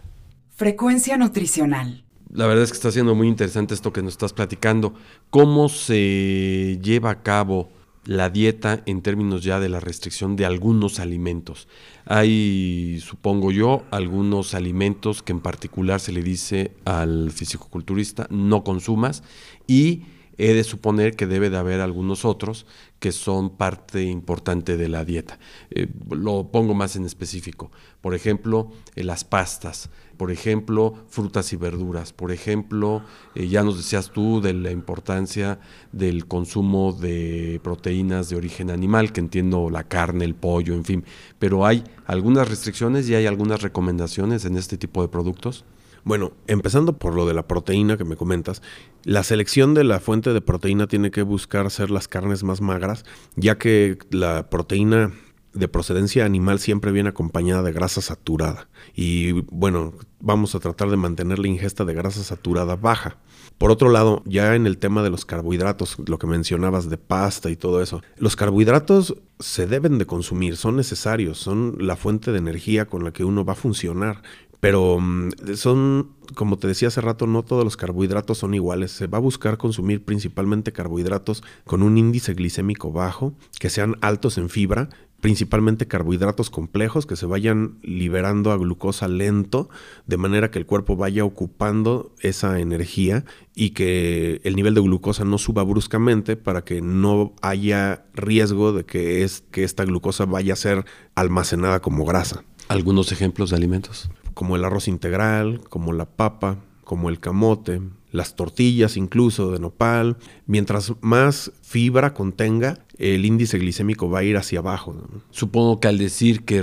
Frecuencia 0.52 1.18
nutricional. 1.18 2.04
La 2.32 2.46
verdad 2.46 2.64
es 2.64 2.70
que 2.70 2.76
está 2.76 2.92
siendo 2.92 3.16
muy 3.16 3.28
interesante 3.28 3.74
esto 3.74 3.92
que 3.92 4.04
nos 4.04 4.14
estás 4.14 4.34
platicando. 4.34 4.94
¿Cómo 5.32 5.68
se 5.68 6.78
lleva 6.80 7.10
a 7.10 7.24
cabo 7.24 7.72
la 8.06 8.30
dieta 8.30 8.84
en 8.86 9.02
términos 9.02 9.44
ya 9.44 9.60
de 9.60 9.68
la 9.68 9.80
restricción 9.80 10.36
de 10.36 10.46
algunos 10.46 11.00
alimentos? 11.00 11.68
Hay, 12.06 13.00
supongo 13.02 13.52
yo, 13.52 13.82
algunos 13.90 14.54
alimentos 14.54 15.24
que 15.24 15.32
en 15.32 15.40
particular 15.40 16.00
se 16.00 16.12
le 16.12 16.22
dice 16.22 16.76
al 16.86 17.32
fisicoculturista 17.32 18.28
no 18.30 18.64
consumas 18.64 19.24
y 19.66 20.04
he 20.42 20.56
de 20.56 20.64
suponer 20.64 21.16
que 21.16 21.28
debe 21.28 21.52
de 21.52 21.58
haber 21.58 21.82
algunos 21.82 22.26
otros 22.26 22.66
que 23.00 23.12
son 23.12 23.52
parte 23.58 24.02
importante 24.04 24.76
de 24.76 24.90
la 24.90 25.06
dieta. 25.06 25.38
Eh, 25.70 25.88
lo 26.10 26.52
pongo 26.52 26.74
más 26.74 26.96
en 26.96 27.06
específico. 27.06 27.72
Por 28.02 28.16
ejemplo, 28.16 28.72
eh, 28.96 29.04
las 29.04 29.24
pastas, 29.24 29.92
por 30.18 30.32
ejemplo, 30.32 30.96
frutas 31.10 31.54
y 31.54 31.58
verduras, 31.58 32.12
por 32.12 32.32
ejemplo, 32.32 33.04
eh, 33.36 33.50
ya 33.50 33.64
nos 33.64 33.78
decías 33.78 34.10
tú 34.10 34.42
de 34.42 34.54
la 34.54 34.72
importancia 34.72 35.60
del 35.92 36.26
consumo 36.26 36.92
de 36.92 37.60
proteínas 37.64 38.30
de 38.30 38.36
origen 38.36 38.72
animal, 38.72 39.14
que 39.14 39.20
entiendo 39.20 39.70
la 39.70 39.84
carne, 39.84 40.26
el 40.26 40.34
pollo, 40.34 40.74
en 40.74 40.86
fin, 40.86 41.06
pero 41.38 41.68
hay 41.68 41.84
algunas 42.08 42.50
restricciones 42.50 43.08
y 43.08 43.14
hay 43.14 43.28
algunas 43.28 43.62
recomendaciones 43.62 44.46
en 44.46 44.58
este 44.58 44.76
tipo 44.78 45.04
de 45.04 45.08
productos. 45.08 45.66
Bueno, 46.04 46.32
empezando 46.48 46.98
por 46.98 47.16
lo 47.16 47.26
de 47.26 47.34
la 47.34 47.48
proteína 47.48 47.98
que 47.98 48.06
me 48.06 48.16
comentas, 48.16 48.62
la 49.04 49.24
selección 49.24 49.74
de 49.74 49.84
la 49.84 50.00
fuente 50.00 50.34
de 50.34 50.42
proteína 50.42 50.88
tiene 50.88 51.12
que 51.12 51.22
buscar 51.22 51.70
ser 51.70 51.92
las 51.92 52.08
carnes 52.08 52.44
más 52.44 52.62
magras, 52.62 53.06
ya 53.36 53.58
que 53.58 53.98
la 54.10 54.50
proteína 54.50 55.12
de 55.54 55.68
procedencia 55.68 56.26
animal 56.26 56.60
siempre 56.60 56.92
viene 56.92 57.10
acompañada 57.10 57.62
de 57.64 57.74
grasa 57.74 58.02
saturada. 58.02 58.70
Y 58.96 59.32
bueno, 59.52 59.94
vamos 60.20 60.56
a 60.56 60.60
tratar 60.60 60.90
de 60.90 60.98
mantener 60.98 61.40
la 61.40 61.48
ingesta 61.48 61.84
de 61.84 61.94
grasa 61.94 62.24
saturada 62.24 62.76
baja. 62.76 63.18
Por 63.58 63.70
otro 63.70 63.90
lado, 63.90 64.24
ya 64.26 64.56
en 64.56 64.66
el 64.66 64.78
tema 64.78 65.04
de 65.04 65.10
los 65.10 65.26
carbohidratos, 65.26 65.98
lo 66.08 66.18
que 66.18 66.28
mencionabas 66.28 66.90
de 66.90 66.98
pasta 66.98 67.50
y 67.50 67.56
todo 67.56 67.82
eso, 67.82 68.02
los 68.18 68.36
carbohidratos 68.36 69.16
se 69.40 69.68
deben 69.68 69.98
de 69.98 70.06
consumir, 70.06 70.58
son 70.58 70.78
necesarios, 70.78 71.38
son 71.38 71.76
la 71.80 71.96
fuente 71.96 72.32
de 72.32 72.40
energía 72.40 72.86
con 72.86 73.04
la 73.04 73.12
que 73.12 73.26
uno 73.26 73.46
va 73.46 73.54
a 73.54 73.58
funcionar. 73.58 74.24
Pero 74.62 75.00
mm, 75.00 75.56
son, 75.56 76.12
como 76.36 76.58
te 76.58 76.68
decía 76.68 76.88
hace 76.88 77.02
rato, 77.02 77.28
no 77.28 77.44
todos 77.44 77.66
los 77.66 77.76
carbohidratos 77.76 78.38
son 78.38 78.54
iguales. 78.54 78.92
Se 78.92 79.08
va 79.08 79.18
a 79.18 79.22
buscar 79.22 79.58
consumir 79.58 80.06
principalmente 80.06 80.72
carbohidratos 80.72 81.44
con 81.66 81.84
un 81.84 81.98
índice 81.98 82.34
glicémico 82.34 82.94
bajo, 82.94 83.34
que 83.60 83.70
sean 83.70 83.98
altos 84.02 84.38
en 84.38 84.50
fibra, 84.50 84.90
principalmente 85.20 85.88
carbohidratos 85.88 86.50
complejos 86.50 87.06
que 87.06 87.16
se 87.16 87.26
vayan 87.26 87.80
liberando 87.82 88.52
a 88.52 88.58
glucosa 88.58 89.08
lento, 89.08 89.70
de 90.06 90.18
manera 90.18 90.52
que 90.52 90.60
el 90.60 90.66
cuerpo 90.68 90.96
vaya 90.96 91.26
ocupando 91.26 92.14
esa 92.20 92.60
energía 92.60 93.26
y 93.56 93.72
que 93.72 94.42
el 94.44 94.56
nivel 94.56 94.76
de 94.76 94.82
glucosa 94.82 95.26
no 95.26 95.40
suba 95.40 95.64
bruscamente 95.64 96.36
para 96.36 96.64
que 96.64 96.82
no 96.82 97.34
haya 97.42 98.06
riesgo 98.14 98.74
de 98.74 98.84
que, 98.84 99.24
es, 99.24 99.44
que 99.52 99.64
esta 99.64 99.86
glucosa 99.86 100.26
vaya 100.26 100.54
a 100.54 100.58
ser 100.58 100.86
almacenada 101.16 101.82
como 101.82 102.06
grasa. 102.06 102.44
¿Algunos 102.68 103.12
ejemplos 103.12 103.50
de 103.50 103.58
alimentos? 103.58 104.10
Como 104.34 104.56
el 104.56 104.66
arroz 104.66 104.88
integral, 104.88 105.62
como 105.70 105.94
la 105.94 106.06
papa, 106.06 106.58
como 106.84 107.10
el 107.10 107.20
camote, 107.20 107.82
las 108.12 108.36
tortillas 108.36 108.98
incluso 108.98 109.52
de 109.52 109.60
nopal. 109.60 110.18
Mientras 110.46 110.94
más 111.02 111.52
fibra 111.62 112.14
contenga, 112.14 112.80
el 113.02 113.26
índice 113.26 113.58
glicémico 113.58 114.12
va 114.12 114.20
a 114.20 114.24
ir 114.24 114.38
hacia 114.38 114.60
abajo. 114.60 114.96
Supongo 115.32 115.80
que 115.80 115.88
al 115.88 115.98
decir 115.98 116.46
que 116.46 116.62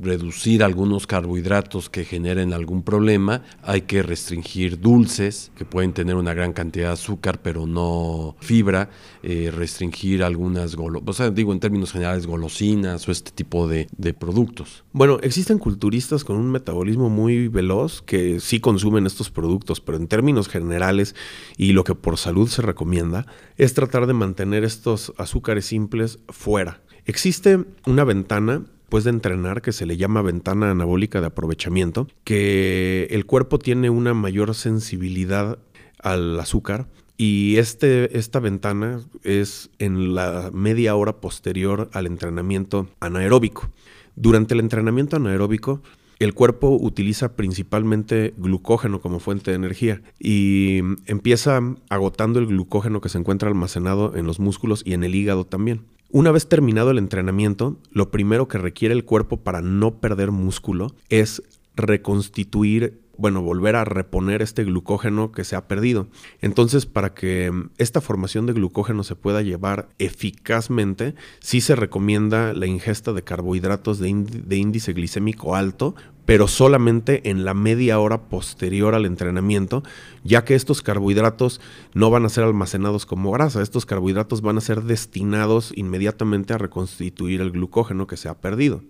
reducir 0.00 0.64
algunos 0.64 1.06
carbohidratos 1.06 1.90
que 1.90 2.06
generen 2.06 2.54
algún 2.54 2.82
problema, 2.82 3.42
hay 3.62 3.82
que 3.82 4.02
restringir 4.02 4.80
dulces, 4.80 5.52
que 5.54 5.66
pueden 5.66 5.92
tener 5.92 6.16
una 6.16 6.32
gran 6.32 6.54
cantidad 6.54 6.86
de 6.86 6.92
azúcar, 6.94 7.42
pero 7.42 7.66
no 7.66 8.36
fibra, 8.40 8.88
eh, 9.22 9.52
restringir 9.54 10.22
algunas, 10.22 10.74
o 10.78 11.12
sea, 11.12 11.28
digo 11.28 11.52
en 11.52 11.60
términos 11.60 11.92
generales, 11.92 12.26
golosinas 12.26 13.06
o 13.06 13.12
este 13.12 13.30
tipo 13.30 13.68
de, 13.68 13.86
de 13.98 14.14
productos. 14.14 14.84
Bueno, 14.92 15.18
existen 15.22 15.58
culturistas 15.58 16.24
con 16.24 16.36
un 16.36 16.50
metabolismo 16.50 17.10
muy 17.10 17.48
veloz 17.48 18.00
que 18.00 18.40
sí 18.40 18.60
consumen 18.60 19.04
estos 19.04 19.30
productos, 19.30 19.82
pero 19.82 19.98
en 19.98 20.08
términos 20.08 20.48
generales 20.48 21.14
y 21.58 21.72
lo 21.72 21.84
que 21.84 21.94
por 21.94 22.16
salud 22.16 22.48
se 22.48 22.62
recomienda 22.62 23.26
es 23.58 23.74
tratar 23.74 24.06
de 24.06 24.14
mantener 24.14 24.64
estos 24.64 25.12
azúcares 25.18 25.65
simples 25.66 26.18
fuera. 26.28 26.80
Existe 27.04 27.64
una 27.86 28.04
ventana 28.04 28.64
pues 28.88 29.04
de 29.04 29.10
entrenar 29.10 29.62
que 29.62 29.72
se 29.72 29.86
le 29.86 29.96
llama 29.96 30.22
ventana 30.22 30.70
anabólica 30.70 31.20
de 31.20 31.26
aprovechamiento, 31.26 32.06
que 32.24 33.08
el 33.10 33.26
cuerpo 33.26 33.58
tiene 33.58 33.90
una 33.90 34.14
mayor 34.14 34.54
sensibilidad 34.54 35.58
al 36.00 36.38
azúcar 36.38 36.88
y 37.16 37.56
este, 37.56 38.16
esta 38.18 38.40
ventana 38.40 39.00
es 39.24 39.70
en 39.78 40.14
la 40.14 40.50
media 40.52 40.94
hora 40.94 41.20
posterior 41.20 41.88
al 41.92 42.06
entrenamiento 42.06 42.88
anaeróbico. 43.00 43.70
Durante 44.14 44.54
el 44.54 44.60
entrenamiento 44.60 45.16
anaeróbico, 45.16 45.82
el 46.18 46.34
cuerpo 46.34 46.70
utiliza 46.70 47.36
principalmente 47.36 48.34
glucógeno 48.36 49.00
como 49.00 49.20
fuente 49.20 49.50
de 49.50 49.56
energía 49.56 50.02
y 50.18 50.78
empieza 51.06 51.60
agotando 51.88 52.38
el 52.38 52.46
glucógeno 52.46 53.00
que 53.00 53.08
se 53.08 53.18
encuentra 53.18 53.48
almacenado 53.48 54.16
en 54.16 54.26
los 54.26 54.40
músculos 54.40 54.82
y 54.84 54.94
en 54.94 55.04
el 55.04 55.14
hígado 55.14 55.44
también. 55.44 55.82
Una 56.10 56.30
vez 56.30 56.48
terminado 56.48 56.90
el 56.90 56.98
entrenamiento, 56.98 57.78
lo 57.90 58.10
primero 58.10 58.48
que 58.48 58.58
requiere 58.58 58.94
el 58.94 59.04
cuerpo 59.04 59.38
para 59.38 59.60
no 59.60 59.96
perder 59.96 60.30
músculo 60.30 60.94
es 61.08 61.42
reconstituir 61.74 63.02
bueno, 63.18 63.42
volver 63.42 63.76
a 63.76 63.84
reponer 63.84 64.42
este 64.42 64.64
glucógeno 64.64 65.32
que 65.32 65.44
se 65.44 65.56
ha 65.56 65.66
perdido. 65.66 66.08
Entonces, 66.40 66.86
para 66.86 67.14
que 67.14 67.50
mm, 67.50 67.70
esta 67.78 68.00
formación 68.00 68.46
de 68.46 68.52
glucógeno 68.52 69.02
se 69.04 69.16
pueda 69.16 69.42
llevar 69.42 69.88
eficazmente, 69.98 71.14
sí 71.40 71.60
se 71.60 71.76
recomienda 71.76 72.52
la 72.52 72.66
ingesta 72.66 73.12
de 73.12 73.22
carbohidratos 73.22 73.98
de, 73.98 74.08
índice 74.08 74.92
glicémico 74.92 75.56
alto, 75.56 75.94
pero 76.24 76.48
solamente 76.48 77.30
en 77.30 77.44
la 77.44 77.54
media 77.54 78.00
hora 78.00 78.22
posterior 78.28 78.94
al 78.94 79.06
entrenamiento, 79.06 79.82
ya 80.24 80.44
que 80.44 80.56
estos 80.56 80.82
carbohidratos 80.82 81.60
no 81.94 82.10
van 82.10 82.24
a 82.24 82.28
ser 82.28 82.44
almacenados 82.44 83.06
como 83.06 83.30
grasa, 83.30 83.62
estos 83.62 83.86
carbohidratos 83.86 84.42
van 84.42 84.58
a 84.58 84.60
ser 84.60 84.82
destinados 84.82 85.72
inmediatamente 85.76 86.52
a 86.52 86.58
reconstituir 86.58 87.40
el 87.40 87.52
glucógeno 87.52 88.06
que 88.06 88.16
se 88.16 88.28
ha 88.28 88.34
perdido 88.40 88.82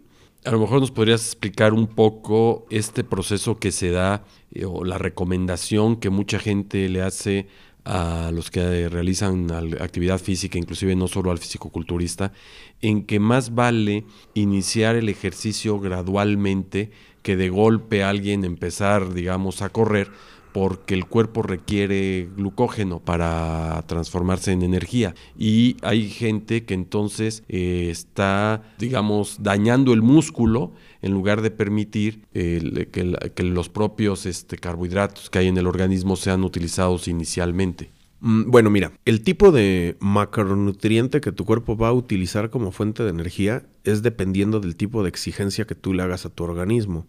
a 0.46 0.50
lo 0.52 0.60
mejor 0.60 0.80
nos 0.80 0.92
podrías 0.92 1.22
explicar 1.22 1.74
un 1.74 1.88
poco 1.88 2.66
este 2.70 3.02
proceso 3.02 3.58
que 3.58 3.72
se 3.72 3.90
da 3.90 4.24
eh, 4.52 4.64
o 4.64 4.84
la 4.84 4.96
recomendación 4.96 5.96
que 5.96 6.08
mucha 6.08 6.38
gente 6.38 6.88
le 6.88 7.02
hace 7.02 7.48
a 7.84 8.30
los 8.32 8.50
que 8.50 8.88
realizan 8.88 9.50
actividad 9.80 10.18
física, 10.18 10.58
inclusive 10.58 10.96
no 10.96 11.08
solo 11.08 11.30
al 11.30 11.38
fisicoculturista, 11.38 12.32
en 12.80 13.04
que 13.06 13.20
más 13.20 13.54
vale 13.54 14.04
iniciar 14.34 14.96
el 14.96 15.08
ejercicio 15.08 15.78
gradualmente 15.78 16.90
que 17.22 17.36
de 17.36 17.48
golpe 17.48 18.02
alguien 18.04 18.44
empezar, 18.44 19.14
digamos, 19.14 19.62
a 19.62 19.68
correr, 19.68 20.10
porque 20.56 20.94
el 20.94 21.04
cuerpo 21.04 21.42
requiere 21.42 22.30
glucógeno 22.34 22.98
para 22.98 23.84
transformarse 23.86 24.52
en 24.52 24.62
energía. 24.62 25.14
Y 25.38 25.76
hay 25.82 26.08
gente 26.08 26.64
que 26.64 26.72
entonces 26.72 27.44
eh, 27.50 27.88
está, 27.90 28.62
digamos, 28.78 29.42
dañando 29.42 29.92
el 29.92 30.00
músculo 30.00 30.72
en 31.02 31.12
lugar 31.12 31.42
de 31.42 31.50
permitir 31.50 32.22
que, 32.32 33.44
los 33.44 33.68
propios 33.68 34.24
este, 34.24 34.56
carbohidratos 34.56 35.28
que 35.28 35.40
hay 35.40 35.48
en 35.48 35.58
el 35.58 35.66
organismo 35.66 36.16
sean 36.16 36.42
utilizados 36.42 37.06
inicialmente. 37.06 37.90
Mm, 38.20 38.50
Bueno, 38.50 38.70
mira, 38.70 38.92
el 39.04 39.22
tipo 39.22 39.52
de 39.52 39.96
macronutriente 40.00 41.20
que 41.20 41.32
tu 41.32 41.44
cuerpo 41.44 41.76
va 41.76 41.88
a 41.88 41.92
utilizar 41.92 42.48
como 42.48 42.72
fuente 42.72 43.02
de 43.02 43.10
energía 43.10 43.66
es 43.84 44.02
dependiendo 44.02 44.60
del 44.60 44.74
tipo 44.74 45.02
de 45.02 45.10
exigencia 45.10 45.66
que 45.66 45.74
tú 45.74 45.92
le 45.92 46.02
hagas 46.02 46.24
a 46.24 46.30
tu 46.30 46.44
organismo. 46.44 47.06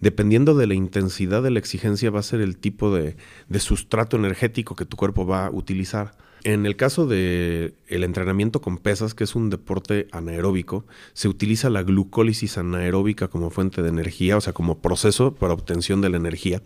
Dependiendo 0.00 0.54
de 0.54 0.66
la 0.66 0.74
intensidad 0.74 1.42
de 1.42 1.50
la 1.50 1.58
exigencia 1.58 2.10
va 2.10 2.20
a 2.20 2.22
ser 2.22 2.40
el 2.40 2.56
tipo 2.56 2.94
de, 2.94 3.16
sustrato 3.58 4.16
energético 4.16 4.76
que 4.76 4.84
tu 4.84 4.96
cuerpo 4.96 5.26
va 5.26 5.46
a 5.46 5.50
utilizar. 5.50 6.16
En 6.44 6.66
el 6.66 6.76
caso 6.76 7.06
del 7.06 7.74
el 7.88 8.04
entrenamiento 8.04 8.60
con 8.60 8.78
pesas, 8.78 9.14
que 9.14 9.24
es 9.24 9.34
un 9.34 9.50
deporte 9.50 10.06
anaeróbico, 10.12 10.84
se 11.12 11.28
utiliza 11.28 11.70
la 11.70 11.82
glucólisis 11.82 12.58
anaeróbica 12.58 13.28
como 13.28 13.50
fuente 13.50 13.82
de 13.82 13.88
energía, 13.88 14.36
o 14.36 14.40
sea, 14.40 14.52
como 14.52 14.78
proceso 14.78 15.34
para 15.34 15.54
obtención 15.54 16.00
de 16.00 16.10
la 16.10 16.16
energía. 16.16 16.62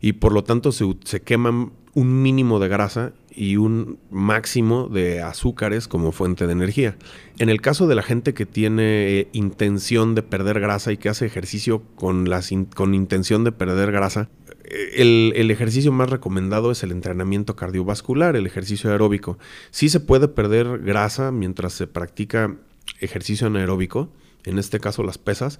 Y 0.00 0.14
por 0.14 0.32
lo 0.32 0.42
tanto 0.42 0.72
se, 0.72 1.20
queman 1.20 1.72
un 1.94 2.22
mínimo 2.22 2.58
de 2.58 2.68
grasa 2.68 3.12
y 3.34 3.56
un 3.56 3.98
máximo 4.10 4.88
de 4.88 5.22
azúcares 5.22 5.88
como 5.88 6.10
fuente 6.10 6.46
de 6.46 6.52
energía. 6.52 6.96
En 7.38 7.48
el 7.48 7.60
caso 7.60 7.86
de 7.86 7.94
la 7.94 8.02
gente 8.02 8.34
que 8.34 8.46
tiene 8.46 9.20
eh, 9.20 9.28
intención 9.32 10.14
de 10.14 10.22
perder 10.22 10.58
grasa 10.58 10.92
y 10.92 10.96
que 10.96 11.08
hace 11.08 11.26
ejercicio 11.26 11.82
con, 11.96 12.28
las 12.28 12.50
con 12.74 12.94
intención 12.94 13.44
de 13.44 13.52
perder 13.52 13.92
grasa, 13.92 14.28
el, 14.64 15.32
el 15.36 15.50
ejercicio 15.50 15.92
más 15.92 16.10
recomendado 16.10 16.70
es 16.70 16.82
el 16.82 16.92
entrenamiento 16.92 17.56
cardiovascular, 17.56 18.36
el 18.36 18.46
ejercicio 18.46 18.90
aeróbico. 18.90 19.38
Sí 19.70 19.88
se 19.88 20.00
puede 20.00 20.28
perder 20.28 20.78
grasa 20.78 21.30
mientras 21.32 21.72
se 21.72 21.86
practica 21.86 22.56
ejercicio 23.00 23.46
anaeróbico, 23.46 24.12
en 24.44 24.58
este 24.58 24.80
caso 24.80 25.02
las 25.02 25.18
pesas, 25.18 25.58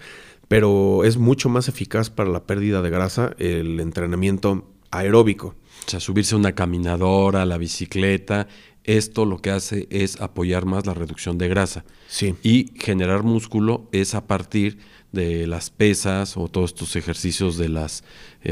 pero 0.49 1.05
es 1.05 1.17
mucho 1.17 1.49
más 1.49 1.69
eficaz 1.69 2.11
para 2.11 2.31
la 2.31 2.45
pérdida 2.45 2.83
de 2.83 2.91
grasa 2.91 3.35
el 3.39 3.81
entrenamiento 3.81 4.69
aeróbico. 4.91 5.55
O 5.87 5.91
sea, 5.91 6.01
subirse 6.01 6.35
a 6.35 6.39
una 6.39 6.53
caminadora, 6.53 7.43
a 7.43 7.47
la 7.47 7.59
bicicleta, 7.59 8.47
esto 8.85 9.25
lo 9.25 9.39
que 9.39 9.51
hace 9.51 9.87
es 9.91 10.21
apoyar 10.21 10.65
más 10.65 10.87
la 10.87 10.95
reducción 10.95 11.39
de 11.39 11.49
grasa. 11.49 11.85
Sí. 12.09 12.35
Y 12.43 12.73
generar 12.77 13.23
músculo 13.23 13.89
es 13.93 14.15
a 14.15 14.27
partir 14.27 14.79
de 15.13 15.47
las 15.47 15.71
pesas 15.71 16.37
o 16.37 16.49
todos 16.49 16.71
estos 16.71 16.97
ejercicios 16.97 17.59
de 17.59 17.69
los 17.69 18.03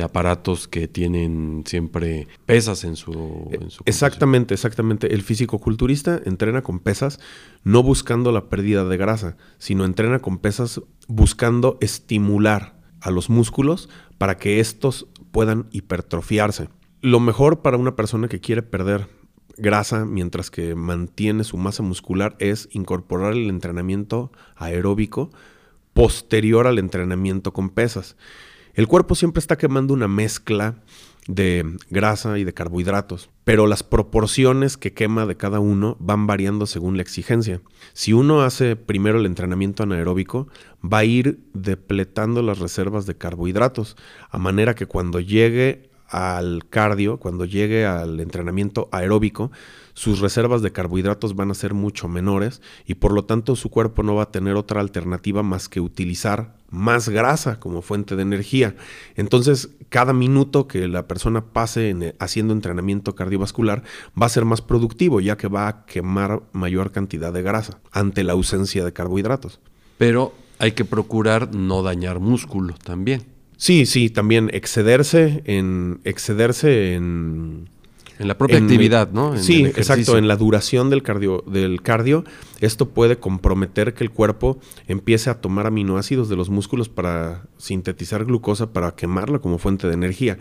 aparatos 0.03 0.69
que 0.69 0.89
tienen 0.89 1.65
siempre 1.67 2.29
pesas 2.47 2.85
en 2.85 2.97
su... 2.97 3.49
en 3.53 3.71
su 3.71 3.83
Exactamente, 3.87 4.55
exactamente. 4.55 5.15
El 5.15 5.23
fisicoculturista 5.23 6.21
entrena 6.25 6.63
con 6.63 6.79
pesas 6.79 7.19
no 7.65 7.83
buscando 7.83 8.31
la 8.31 8.49
pérdida 8.49 8.85
de 8.85 8.97
grasa, 8.97 9.37
sino 9.59 9.85
entrena 9.85 10.21
con 10.21 10.39
pesas 10.39 10.81
buscando 11.09 11.79
estimular 11.81 12.79
a 13.01 13.11
los 13.11 13.31
músculos 13.31 13.89
para 14.19 14.37
que 14.37 14.61
estos 14.61 15.07
puedan 15.33 15.67
hipertrofiarse. 15.73 16.69
Lo 17.01 17.21
mejor 17.21 17.63
para 17.63 17.79
una 17.79 17.97
persona 17.97 18.29
que 18.29 18.41
quiere 18.41 18.63
perder 18.63 19.09
grasa 19.57 20.05
mientras 20.05 20.51
que 20.51 20.75
mantiene 20.75 21.45
su 21.45 21.57
masa 21.57 21.83
muscular 21.83 22.37
es 22.39 22.69
incorporar 22.73 23.33
el 23.33 23.49
entrenamiento 23.49 24.33
aeróbico 24.57 25.31
posterior 25.93 26.67
al 26.67 26.79
entrenamiento 26.79 27.53
con 27.53 27.71
pesas. 27.71 28.17
El 28.75 28.87
cuerpo 28.87 29.15
siempre 29.15 29.41
está 29.41 29.59
quemando 29.59 29.93
una 29.93 30.09
mezcla 30.09 30.77
de 31.27 31.77
grasa 31.91 32.39
y 32.39 32.45
de 32.45 32.55
carbohidratos, 32.55 33.31
pero 33.45 33.67
las 33.67 33.83
proporciones 33.83 34.77
que 34.77 34.93
quema 34.93 35.27
de 35.27 35.37
cada 35.37 35.61
uno 35.61 35.97
van 36.01 36.27
variando 36.27 36.67
según 36.67 36.97
la 36.97 37.03
exigencia. 37.03 37.61
Si 37.93 38.13
uno 38.13 38.43
hace 38.43 38.77
primero 38.77 39.19
el 39.19 39.27
entrenamiento 39.27 39.83
anaeróbico, 39.83 40.49
va 40.83 40.99
a 40.99 41.05
ir 41.05 41.41
depletando 41.53 42.43
las 42.43 42.59
reservas 42.59 43.07
de 43.07 43.17
carbohidratos, 43.17 43.97
a 44.31 44.39
manera 44.39 44.75
que 44.75 44.87
cuando 44.87 45.21
llegue 45.21 45.90
al 46.11 46.65
cardio, 46.69 47.19
cuando 47.19 47.45
llegue 47.45 47.87
al 47.87 48.21
entrenamiento 48.21 48.89
aeróbico, 48.93 49.51
sus 49.95 50.21
reservas 50.21 50.63
de 50.63 50.73
carbohidratos 50.73 51.37
van 51.37 51.51
a 51.51 51.55
ser 51.55 51.75
mucho 51.75 52.09
menores 52.09 52.63
y 52.87 52.95
por 52.95 53.13
lo 53.13 53.25
tanto 53.25 53.57
su 53.57 53.71
cuerpo 53.71 54.03
no 54.03 54.15
va 54.15 54.25
a 54.25 54.31
tener 54.31 54.57
otra 54.57 54.81
alternativa 54.81 55.43
más 55.43 55.69
que 55.69 55.81
utilizar 55.81 56.55
más 56.71 57.09
grasa 57.09 57.61
como 57.61 57.83
fuente 57.83 58.17
de 58.17 58.23
energía. 58.23 58.77
Entonces, 59.17 59.71
cada 59.89 60.13
minuto 60.13 60.69
que 60.69 60.89
la 60.89 61.07
persona 61.07 61.45
pase 61.45 61.91
en, 61.91 62.15
haciendo 62.19 62.55
entrenamiento 62.55 63.15
cardiovascular 63.15 63.83
va 64.21 64.27
a 64.27 64.31
ser 64.31 64.45
más 64.45 64.63
productivo, 64.63 65.21
ya 65.21 65.37
que 65.37 65.49
va 65.49 65.69
a 65.69 65.85
quemar 65.85 66.43
mayor 66.53 66.93
cantidad 66.93 67.33
de 67.33 67.43
grasa 67.43 67.81
ante 67.91 68.25
la 68.25 68.33
ausencia 68.33 68.85
de 68.85 68.93
carbohidratos. 68.93 69.61
Pero 69.99 70.33
hay 70.59 70.73
que 70.73 70.85
procurar 70.85 71.55
no 71.55 71.83
dañar 71.83 72.21
músculo 72.21 72.75
también. 72.83 73.40
Sí, 73.61 73.85
sí, 73.85 74.09
también 74.09 74.49
excederse 74.55 75.43
en 75.45 76.01
excederse 76.05 76.95
en 76.95 77.69
en 78.19 78.29
la 78.29 78.37
propia 78.37 78.59
actividad, 78.59 79.13
¿no? 79.13 79.35
En 79.35 79.43
sí, 79.43 79.65
exacto, 79.65 80.17
en 80.17 80.29
la 80.29 80.37
duración 80.37 80.89
del 80.89 81.03
cardio, 81.03 81.45
del 81.47 81.83
cardio, 81.83 82.25
esto 82.61 82.91
puede 82.91 83.19
comprometer 83.19 83.93
que 83.93 84.03
el 84.03 84.11
cuerpo 84.11 84.59
empiece 84.89 85.29
a 85.29 85.41
tomar 85.41 85.67
aminoácidos 85.67 86.29
de 86.31 86.37
los 86.37 86.49
músculos 86.51 86.91
para 86.91 87.49
sintetizar 87.59 88.27
glucosa 88.27 88.73
para 88.75 88.95
quemarla 88.95 89.41
como 89.41 89.59
fuente 89.59 89.89
de 89.89 89.95
energía. 89.95 90.39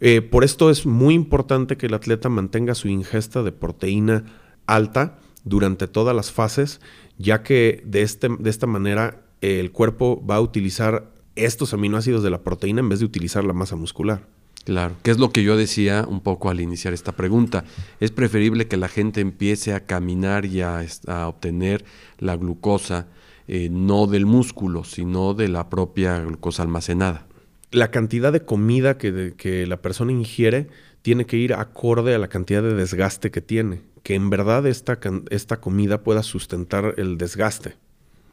Eh, 0.00 0.22
por 0.22 0.42
esto 0.42 0.70
es 0.70 0.86
muy 0.86 1.14
importante 1.14 1.76
que 1.76 1.86
el 1.86 1.94
atleta 1.94 2.28
mantenga 2.28 2.74
su 2.76 2.88
ingesta 2.88 3.42
de 3.42 3.50
proteína 3.50 4.24
alta 4.66 5.18
durante 5.44 5.88
todas 5.88 6.14
las 6.14 6.30
fases, 6.30 6.80
ya 7.18 7.42
que 7.42 7.82
de, 7.84 8.02
este, 8.02 8.28
de 8.28 8.50
esta 8.50 8.66
manera 8.66 9.24
el 9.40 9.70
cuerpo 9.72 10.24
va 10.24 10.36
a 10.36 10.40
utilizar 10.40 11.13
estos 11.36 11.74
aminoácidos 11.74 12.22
de 12.22 12.30
la 12.30 12.42
proteína 12.42 12.80
en 12.80 12.88
vez 12.88 13.00
de 13.00 13.06
utilizar 13.06 13.44
la 13.44 13.52
masa 13.52 13.76
muscular. 13.76 14.26
Claro, 14.64 14.96
que 15.02 15.10
es 15.10 15.18
lo 15.18 15.30
que 15.30 15.42
yo 15.42 15.56
decía 15.56 16.06
un 16.08 16.20
poco 16.20 16.48
al 16.48 16.60
iniciar 16.60 16.94
esta 16.94 17.12
pregunta. 17.12 17.64
Es 18.00 18.10
preferible 18.10 18.66
que 18.66 18.78
la 18.78 18.88
gente 18.88 19.20
empiece 19.20 19.74
a 19.74 19.84
caminar 19.84 20.46
y 20.46 20.62
a, 20.62 20.82
a 21.06 21.28
obtener 21.28 21.84
la 22.18 22.36
glucosa, 22.36 23.06
eh, 23.46 23.68
no 23.70 24.06
del 24.06 24.24
músculo, 24.24 24.84
sino 24.84 25.34
de 25.34 25.48
la 25.48 25.68
propia 25.68 26.18
glucosa 26.20 26.62
almacenada. 26.62 27.26
La 27.72 27.90
cantidad 27.90 28.32
de 28.32 28.44
comida 28.44 28.96
que, 28.96 29.12
de, 29.12 29.34
que 29.34 29.66
la 29.66 29.82
persona 29.82 30.12
ingiere 30.12 30.68
tiene 31.02 31.26
que 31.26 31.36
ir 31.36 31.52
acorde 31.52 32.14
a 32.14 32.18
la 32.18 32.28
cantidad 32.28 32.62
de 32.62 32.74
desgaste 32.74 33.30
que 33.30 33.42
tiene. 33.42 33.82
Que 34.02 34.14
en 34.14 34.30
verdad 34.30 34.66
esta, 34.66 34.98
esta 35.28 35.60
comida 35.60 36.02
pueda 36.02 36.22
sustentar 36.22 36.94
el 36.96 37.18
desgaste. 37.18 37.74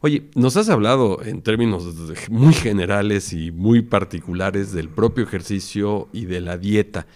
Oye, 0.04 0.24
nos 0.34 0.56
has 0.56 0.68
hablado 0.68 1.22
en 1.22 1.42
términos 1.42 1.84
muy 2.28 2.54
generales 2.54 3.32
y 3.32 3.52
muy 3.52 3.82
particulares 3.82 4.72
del 4.72 4.88
propio 4.88 5.22
ejercicio 5.22 6.08
y 6.12 6.24
de 6.24 6.40
la 6.40 6.58
dieta, 6.58 7.06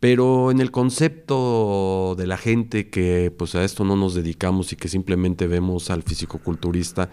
pero 0.00 0.50
en 0.50 0.58
el 0.58 0.72
concepto 0.72 2.16
de 2.18 2.26
la 2.26 2.36
gente 2.36 2.90
que 2.90 3.32
pues 3.38 3.54
a 3.54 3.62
esto 3.62 3.84
no 3.84 3.94
nos 3.94 4.16
dedicamos 4.16 4.72
y 4.72 4.76
que 4.76 4.88
simplemente 4.88 5.46
vemos 5.46 5.90
al 5.90 6.02
fisicoculturista, 6.02 7.08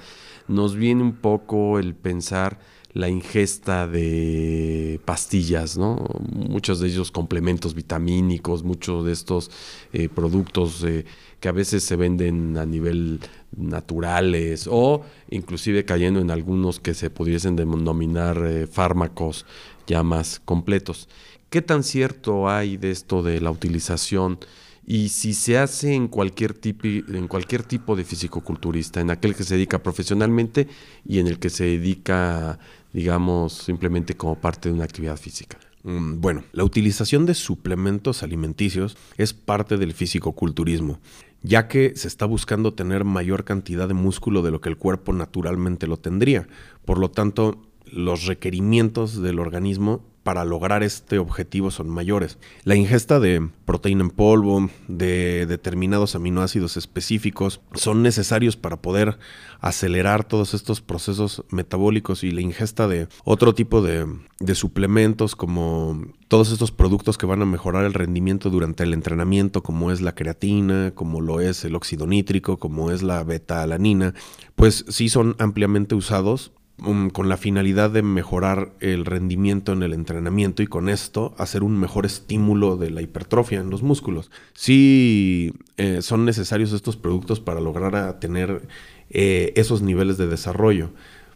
nos 0.48 0.76
viene 0.76 1.04
un 1.04 1.14
poco 1.14 1.78
el 1.78 1.94
pensar 1.94 2.58
la 2.94 3.08
ingesta 3.08 3.88
de 3.88 5.00
pastillas, 5.06 5.78
¿no? 5.78 6.04
Muchos 6.34 6.80
de 6.80 6.88
ellos 6.88 7.12
complementos 7.12 7.76
vitamínicos, 7.76 8.64
muchos 8.64 9.06
de 9.06 9.12
estos 9.14 9.52
eh, 9.94 10.10
productos 10.10 10.84
eh, 10.84 11.06
que 11.40 11.48
a 11.48 11.54
veces 11.54 11.84
se 11.84 11.96
venden 11.96 12.58
a 12.58 12.66
nivel 12.66 13.22
naturales 13.56 14.68
o 14.70 15.04
inclusive 15.30 15.86
cayendo 15.86 16.20
en 16.20 16.32
algunos 16.32 16.80
que 16.80 16.94
se 16.94 17.10
pudiesen 17.10 17.56
denominar 17.56 18.42
eh, 18.46 18.68
fármacos 18.68 19.46
ya 19.88 20.04
más 20.04 20.40
completos. 20.44 21.10
¿Qué 21.50 21.62
tan 21.62 21.84
cierto 21.84 22.50
hay 22.50 22.78
de 22.78 22.92
esto 22.92 23.24
de 23.24 23.42
la 23.42 23.52
utilización 23.52 24.40
y 24.86 25.10
si 25.10 25.34
se 25.34 25.58
hace 25.58 25.94
en 25.94 26.08
cualquier, 26.08 26.54
tipo, 26.54 26.88
en 26.88 27.28
cualquier 27.28 27.64
tipo 27.64 27.96
de 27.96 28.04
fisicoculturista, 28.04 29.00
en 29.00 29.12
aquel 29.12 29.36
que 29.36 29.44
se 29.44 29.56
dedica 29.56 29.84
profesionalmente 29.84 30.68
y 31.06 31.20
en 31.20 31.28
el 31.28 31.40
que 31.40 31.50
se 31.50 31.66
dedica, 31.66 32.58
digamos, 32.92 33.54
simplemente 33.54 34.16
como 34.16 34.36
parte 34.36 34.70
de 34.70 34.76
una 34.76 34.86
actividad 34.86 35.18
física? 35.18 35.58
Mm, 35.84 36.20
Bueno, 36.20 36.44
la 36.52 36.64
utilización 36.64 37.26
de 37.26 37.36
suplementos 37.36 38.24
alimenticios 38.24 38.98
es 39.18 39.34
parte 39.34 39.78
del 39.78 39.94
fisicoculturismo, 39.94 41.00
ya 41.44 41.68
que 41.68 41.94
se 41.96 42.08
está 42.08 42.26
buscando 42.26 42.74
tener 42.74 43.04
mayor 43.04 43.44
cantidad 43.44 43.88
de 43.88 43.94
músculo 43.94 44.42
de 44.42 44.52
lo 44.52 44.62
que 44.62 44.70
el 44.70 44.78
cuerpo 44.78 45.14
naturalmente 45.14 45.88
lo 45.88 45.98
tendría. 45.98 46.48
Por 46.86 46.98
lo 47.00 47.10
tanto, 47.10 47.62
los 47.86 48.26
requerimientos 48.26 49.22
del 49.22 49.40
organismo 49.40 50.11
para 50.24 50.46
lograr 50.46 50.84
este 50.84 51.18
objetivo 51.18 51.72
son 51.72 51.90
mayores. 51.90 52.38
La 52.64 52.76
ingesta 52.76 53.20
de 53.20 53.50
proteína 53.66 54.04
en 54.04 54.10
polvo, 54.12 54.70
de 54.88 55.46
determinados 55.48 56.16
aminoácidos 56.16 56.78
específicos, 56.78 57.62
son 57.74 58.04
necesarios 58.04 58.56
para 58.56 58.82
poder 58.82 59.18
acelerar 59.60 60.24
todos 60.24 60.54
estos 60.54 60.82
procesos 60.82 61.44
metabólicos 61.50 62.24
y 62.24 62.32
la 62.32 62.42
ingesta 62.42 62.88
de 62.88 63.08
otro 63.24 63.56
tipo 63.56 63.82
de, 63.82 64.08
suplementos 64.54 65.36
como 65.36 66.02
todos 66.28 66.52
estos 66.52 66.72
productos 66.72 67.18
que 67.18 67.26
van 67.26 67.42
a 67.42 67.46
mejorar 67.46 67.86
el 67.86 67.94
rendimiento 67.94 68.50
durante 68.50 68.84
el 68.84 68.94
entrenamiento, 68.94 69.64
como 69.64 69.92
es 69.92 70.02
la 70.02 70.14
creatina, 70.14 70.92
como 70.94 71.22
lo 71.22 71.42
es 71.42 71.64
el 71.66 71.76
óxido 71.76 72.06
nítrico, 72.06 72.58
como 72.58 72.92
es 72.92 73.02
la 73.02 73.24
beta-alanina, 73.24 74.14
pues 74.56 74.86
sí 74.90 75.10
son 75.10 75.36
ampliamente 75.40 75.96
usados 75.96 76.52
um, 76.86 77.10
con 77.10 77.30
la 77.30 77.38
finalidad 77.38 77.90
de 77.90 78.02
mejorar 78.02 78.74
el 78.80 79.06
rendimiento 79.06 79.74
en 79.74 79.84
el 79.84 79.94
entrenamiento 79.94 80.64
y 80.64 80.68
con 80.68 80.90
esto 80.90 81.34
hacer 81.38 81.64
un 81.64 81.80
mejor 81.80 82.06
estímulo 82.06 82.78
de 82.78 82.92
la 82.92 83.02
hipertrofia 83.02 83.60
en 83.60 83.70
los 83.70 83.84
músculos. 83.84 84.32
Sí 84.54 85.54
eh, 85.78 86.02
son 86.02 86.26
necesarios 86.26 86.74
estos 86.74 86.98
productos 86.98 87.40
para 87.40 87.62
lograr 87.62 88.20
tener 88.20 88.68
eh, 89.10 89.54
esos 89.56 89.82
niveles 89.82 90.18
de 90.18 90.28
desarrollo. 90.28 90.92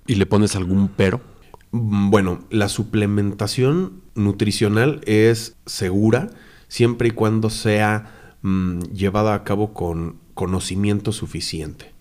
¿Y 0.08 0.15
le 0.15 0.25
pones 0.25 0.55
algún 0.55 0.88
pero? 0.88 1.21
Mm, 1.71 2.10
bueno, 2.10 2.39
la 2.49 2.69
suplementación 2.69 4.01
nutricional 4.15 5.01
es 5.05 5.58
segura 5.65 6.29
siempre 6.67 7.10
y 7.10 7.12
cuando 7.12 7.49
sea 7.49 8.36
mm, 8.41 8.79
llevada 8.93 9.34
a 9.34 9.43
cabo 9.43 9.73
con 9.73 10.19
conocimiento 10.34 11.12
suficiente. 11.12 11.93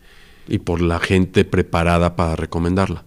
Y 0.46 0.58
por 0.58 0.82
la 0.82 1.00
gente 1.00 1.44
preparada 1.44 2.16
para 2.16 2.36
recomendarla. 2.36 3.04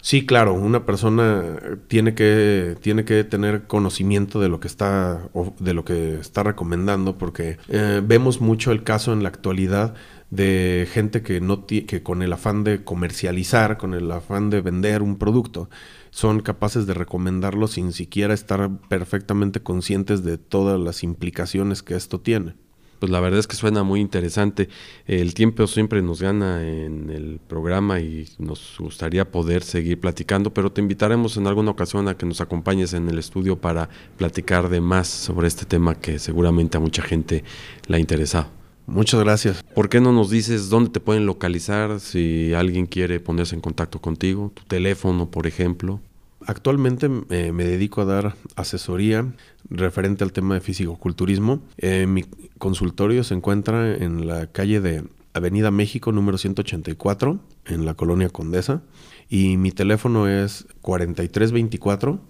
Sí, 0.00 0.24
claro, 0.24 0.54
una 0.54 0.86
persona 0.86 1.56
tiene 1.88 2.14
que, 2.14 2.76
tiene 2.80 3.04
que 3.04 3.24
tener 3.24 3.66
conocimiento 3.66 4.40
de 4.40 4.48
lo 4.48 4.60
que 4.60 4.68
está, 4.68 5.28
de 5.58 5.74
lo 5.74 5.84
que 5.84 6.20
está 6.20 6.44
recomendando, 6.44 7.18
porque 7.18 7.58
eh, 7.68 8.00
vemos 8.04 8.40
mucho 8.40 8.70
el 8.70 8.84
caso 8.84 9.12
en 9.12 9.22
la 9.22 9.30
actualidad 9.30 9.94
de 10.30 10.88
gente 10.90 11.22
que 11.22 11.40
no 11.40 11.66
que 11.66 12.02
con 12.02 12.22
el 12.22 12.32
afán 12.32 12.64
de 12.64 12.84
comercializar, 12.84 13.78
con 13.78 13.94
el 13.94 14.10
afán 14.10 14.50
de 14.50 14.60
vender 14.60 15.02
un 15.02 15.18
producto, 15.18 15.70
son 16.10 16.40
capaces 16.40 16.86
de 16.86 16.94
recomendarlo 16.94 17.68
sin 17.68 17.92
siquiera 17.92 18.34
estar 18.34 18.70
perfectamente 18.88 19.62
conscientes 19.62 20.24
de 20.24 20.38
todas 20.38 20.80
las 20.80 21.02
implicaciones 21.02 21.82
que 21.82 21.94
esto 21.94 22.20
tiene. 22.20 22.54
Pues 22.98 23.10
la 23.12 23.20
verdad 23.20 23.38
es 23.40 23.46
que 23.46 23.56
suena 23.56 23.82
muy 23.82 24.00
interesante. 24.00 24.68
El 25.06 25.34
tiempo 25.34 25.66
siempre 25.66 26.02
nos 26.02 26.22
gana 26.22 26.66
en 26.66 27.10
el 27.10 27.40
programa 27.46 28.00
y 28.00 28.28
nos 28.38 28.76
gustaría 28.78 29.30
poder 29.30 29.62
seguir 29.62 30.00
platicando, 30.00 30.52
pero 30.52 30.72
te 30.72 30.80
invitaremos 30.80 31.36
en 31.36 31.46
alguna 31.46 31.70
ocasión 31.70 32.08
a 32.08 32.16
que 32.16 32.26
nos 32.26 32.40
acompañes 32.40 32.94
en 32.94 33.08
el 33.08 33.18
estudio 33.18 33.56
para 33.56 33.88
platicar 34.16 34.68
de 34.68 34.80
más 34.80 35.08
sobre 35.08 35.48
este 35.48 35.64
tema 35.64 35.94
que 35.94 36.18
seguramente 36.18 36.76
a 36.76 36.80
mucha 36.80 37.02
gente 37.02 37.44
le 37.86 37.96
ha 37.96 38.00
interesado. 38.00 38.48
Muchas 38.86 39.20
gracias. 39.20 39.64
¿Por 39.74 39.88
qué 39.88 40.00
no 40.00 40.12
nos 40.12 40.30
dices 40.30 40.68
dónde 40.70 40.90
te 40.90 41.00
pueden 41.00 41.26
localizar 41.26 41.98
si 41.98 42.54
alguien 42.54 42.86
quiere 42.86 43.18
ponerse 43.18 43.56
en 43.56 43.60
contacto 43.60 44.00
contigo? 44.00 44.52
Tu 44.54 44.62
teléfono, 44.62 45.28
por 45.28 45.48
ejemplo. 45.48 46.00
Actualmente 46.46 47.10
eh, 47.30 47.50
me 47.50 47.64
dedico 47.64 48.02
a 48.02 48.04
dar 48.04 48.36
asesoría 48.54 49.26
referente 49.70 50.24
al 50.24 50.32
tema 50.32 50.54
de 50.54 50.60
físico-culturismo. 50.60 51.60
Eh, 51.78 52.06
mi 52.06 52.24
consultorio 52.58 53.24
se 53.24 53.34
encuentra 53.34 53.94
en 53.94 54.26
la 54.26 54.46
calle 54.46 54.80
de 54.80 55.04
Avenida 55.32 55.70
México 55.70 56.12
número 56.12 56.38
184 56.38 57.40
en 57.66 57.84
la 57.84 57.94
colonia 57.94 58.30
Condesa 58.30 58.82
y 59.28 59.56
mi 59.56 59.70
teléfono 59.70 60.28
es 60.28 60.66
4324 60.80 62.20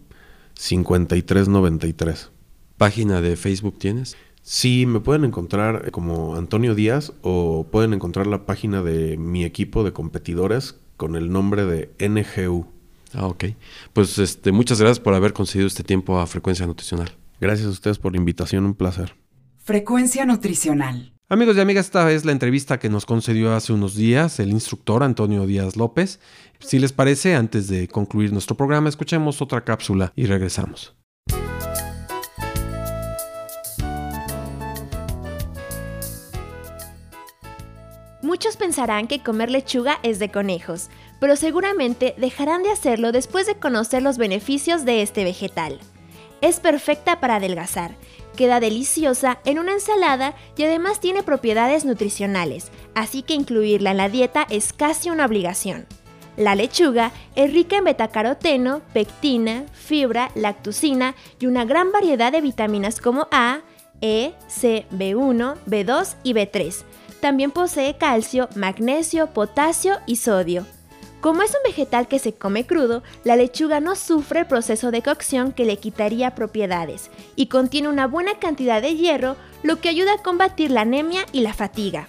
5393. 0.55 2.31
¿Página 2.77 3.21
de 3.21 3.37
Facebook 3.37 3.79
tienes? 3.79 4.17
Sí, 4.43 4.87
me 4.87 5.01
pueden 5.01 5.25
encontrar 5.25 5.91
como 5.91 6.37
Antonio 6.37 6.75
Díaz 6.75 7.13
o 7.23 7.67
pueden 7.71 7.93
encontrar 7.95 8.27
la 8.27 8.47
página 8.47 8.83
de 8.83 9.17
mi 9.17 9.45
equipo 9.45 9.83
de 9.83 9.93
competidores 9.93 10.77
con 10.97 11.17
el 11.17 11.31
nombre 11.31 11.65
de 11.65 11.91
NGU. 11.99 12.67
Ah, 13.13 13.27
ok. 13.27 13.45
Pues 13.93 14.19
este, 14.19 14.53
muchas 14.53 14.81
gracias 14.81 15.01
por 15.01 15.15
haber 15.15 15.33
concedido 15.33 15.67
este 15.67 15.85
tiempo 15.85 16.19
a 16.19 16.27
Frecuencia 16.27 16.67
Nutricional. 16.67 17.11
Gracias 17.41 17.67
a 17.67 17.71
ustedes 17.71 17.99
por 17.99 18.13
la 18.13 18.19
invitación, 18.19 18.65
un 18.65 18.75
placer. 18.75 19.15
Frecuencia 19.59 20.25
Nutricional. 20.25 21.13
Amigos 21.29 21.57
y 21.57 21.61
amigas, 21.61 21.87
esta 21.87 22.11
es 22.13 22.25
la 22.25 22.33
entrevista 22.33 22.79
que 22.79 22.89
nos 22.89 23.05
concedió 23.05 23.53
hace 23.53 23.73
unos 23.73 23.97
días 23.97 24.39
el 24.39 24.51
instructor 24.51 25.03
Antonio 25.03 25.45
Díaz 25.45 25.77
López. 25.77 26.21
Si 26.61 26.79
les 26.79 26.93
parece, 26.93 27.35
antes 27.35 27.67
de 27.67 27.89
concluir 27.89 28.33
nuestro 28.33 28.57
programa, 28.57 28.89
escuchemos 28.89 29.43
otra 29.43 29.65
cápsula 29.65 30.13
y 30.15 30.27
regresamos. 30.27 30.97
Muchos 38.23 38.57
pensarán 38.57 39.09
que 39.09 39.23
comer 39.23 39.51
lechuga 39.51 39.99
es 40.03 40.19
de 40.19 40.31
conejos, 40.31 40.91
pero 41.21 41.37
seguramente 41.37 42.15
dejarán 42.19 42.63
de 42.63 42.71
hacerlo 42.71 43.11
después 43.13 43.47
de 43.47 43.57
conocer 43.57 44.03
los 44.03 44.17
beneficios 44.17 44.85
de 44.85 45.03
este 45.03 45.25
vegetal. 45.25 45.81
Es 46.47 46.61
perfecta 46.61 47.19
para 47.19 47.35
adelgazar, 47.37 47.97
queda 48.37 48.61
deliciosa 48.61 49.41
en 49.45 49.59
una 49.59 49.73
ensalada 49.73 50.37
y 50.57 50.63
además 50.63 51.01
tiene 51.01 51.25
propiedades 51.25 51.85
nutricionales, 51.85 52.71
así 52.95 53.25
que 53.25 53.35
incluirla 53.35 53.91
en 53.91 53.97
la 53.97 54.09
dieta 54.09 54.47
es 54.49 54.73
casi 54.73 55.11
una 55.11 55.27
obligación. 55.27 55.87
La 56.37 56.55
lechuga 56.55 57.11
es 57.35 57.53
rica 57.53 57.79
en 57.79 57.85
betacaroteno, 57.85 58.83
pectina, 58.93 59.65
fibra, 59.73 60.31
lactucina 60.37 61.17
y 61.41 61.47
una 61.47 61.65
gran 61.65 61.91
variedad 61.91 62.31
de 62.31 62.43
vitaminas 62.43 63.01
como 63.01 63.27
A, 63.33 63.63
E, 64.01 64.33
C, 64.47 64.87
B1, 64.93 65.57
B2 65.67 66.15
y 66.23 66.33
B3 66.33 66.85
también 67.21 67.51
posee 67.51 67.97
calcio, 67.97 68.49
magnesio, 68.55 69.33
potasio 69.33 69.97
y 70.07 70.15
sodio. 70.15 70.65
Como 71.27 71.43
es 71.43 71.51
un 71.51 71.63
vegetal 71.65 72.07
que 72.07 72.21
se 72.21 72.35
come 72.35 72.69
crudo, 72.69 73.03
la 73.25 73.35
lechuga 73.35 73.81
no 73.81 73.97
sufre 73.97 74.39
el 74.39 74.47
proceso 74.47 74.93
de 74.93 75.03
cocción 75.03 75.51
que 75.51 75.65
le 75.65 75.77
quitaría 75.77 76.37
propiedades 76.37 77.11
y 77.35 77.47
contiene 77.47 77.89
una 77.89 78.07
buena 78.07 78.39
cantidad 78.39 78.81
de 78.81 78.95
hierro, 78.95 79.35
lo 79.65 79.81
que 79.81 79.89
ayuda 79.89 80.13
a 80.13 80.23
combatir 80.23 80.71
la 80.71 80.83
anemia 80.83 81.27
y 81.33 81.41
la 81.41 81.53
fatiga. 81.53 82.07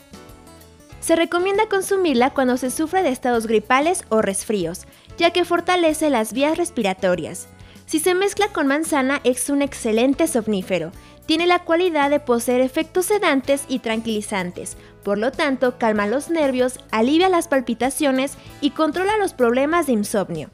Se 1.00 1.16
recomienda 1.16 1.68
consumirla 1.68 2.30
cuando 2.30 2.58
se 2.58 2.70
sufre 2.70 3.02
de 3.02 3.10
estados 3.10 3.48
gripales 3.48 4.04
o 4.10 4.22
resfríos, 4.22 4.86
ya 5.18 5.32
que 5.32 5.46
fortalece 5.46 6.12
las 6.12 6.32
vías 6.32 6.56
respiratorias. 6.56 7.48
Si 7.88 7.98
se 7.98 8.14
mezcla 8.14 8.50
con 8.50 8.68
manzana 8.68 9.20
es 9.24 9.50
un 9.50 9.64
excelente 9.64 10.28
somnífero. 10.28 10.92
Tiene 11.28 11.46
la 11.46 11.60
cualidad 11.60 12.10
de 12.10 12.22
poseer 12.22 12.62
efectos 12.62 13.06
sedantes 13.06 13.66
y 13.68 13.80
tranquilizantes, 13.80 14.78
por 15.04 15.18
lo 15.18 15.32
tanto, 15.32 15.78
calma 15.78 16.08
los 16.08 16.30
nervios, 16.30 16.80
alivia 16.90 17.28
las 17.28 17.50
palpitaciones 17.50 18.38
y 18.62 18.72
controla 18.72 19.18
los 19.18 19.34
problemas 19.34 19.88
de 19.88 19.94
insomnio. 19.94 20.50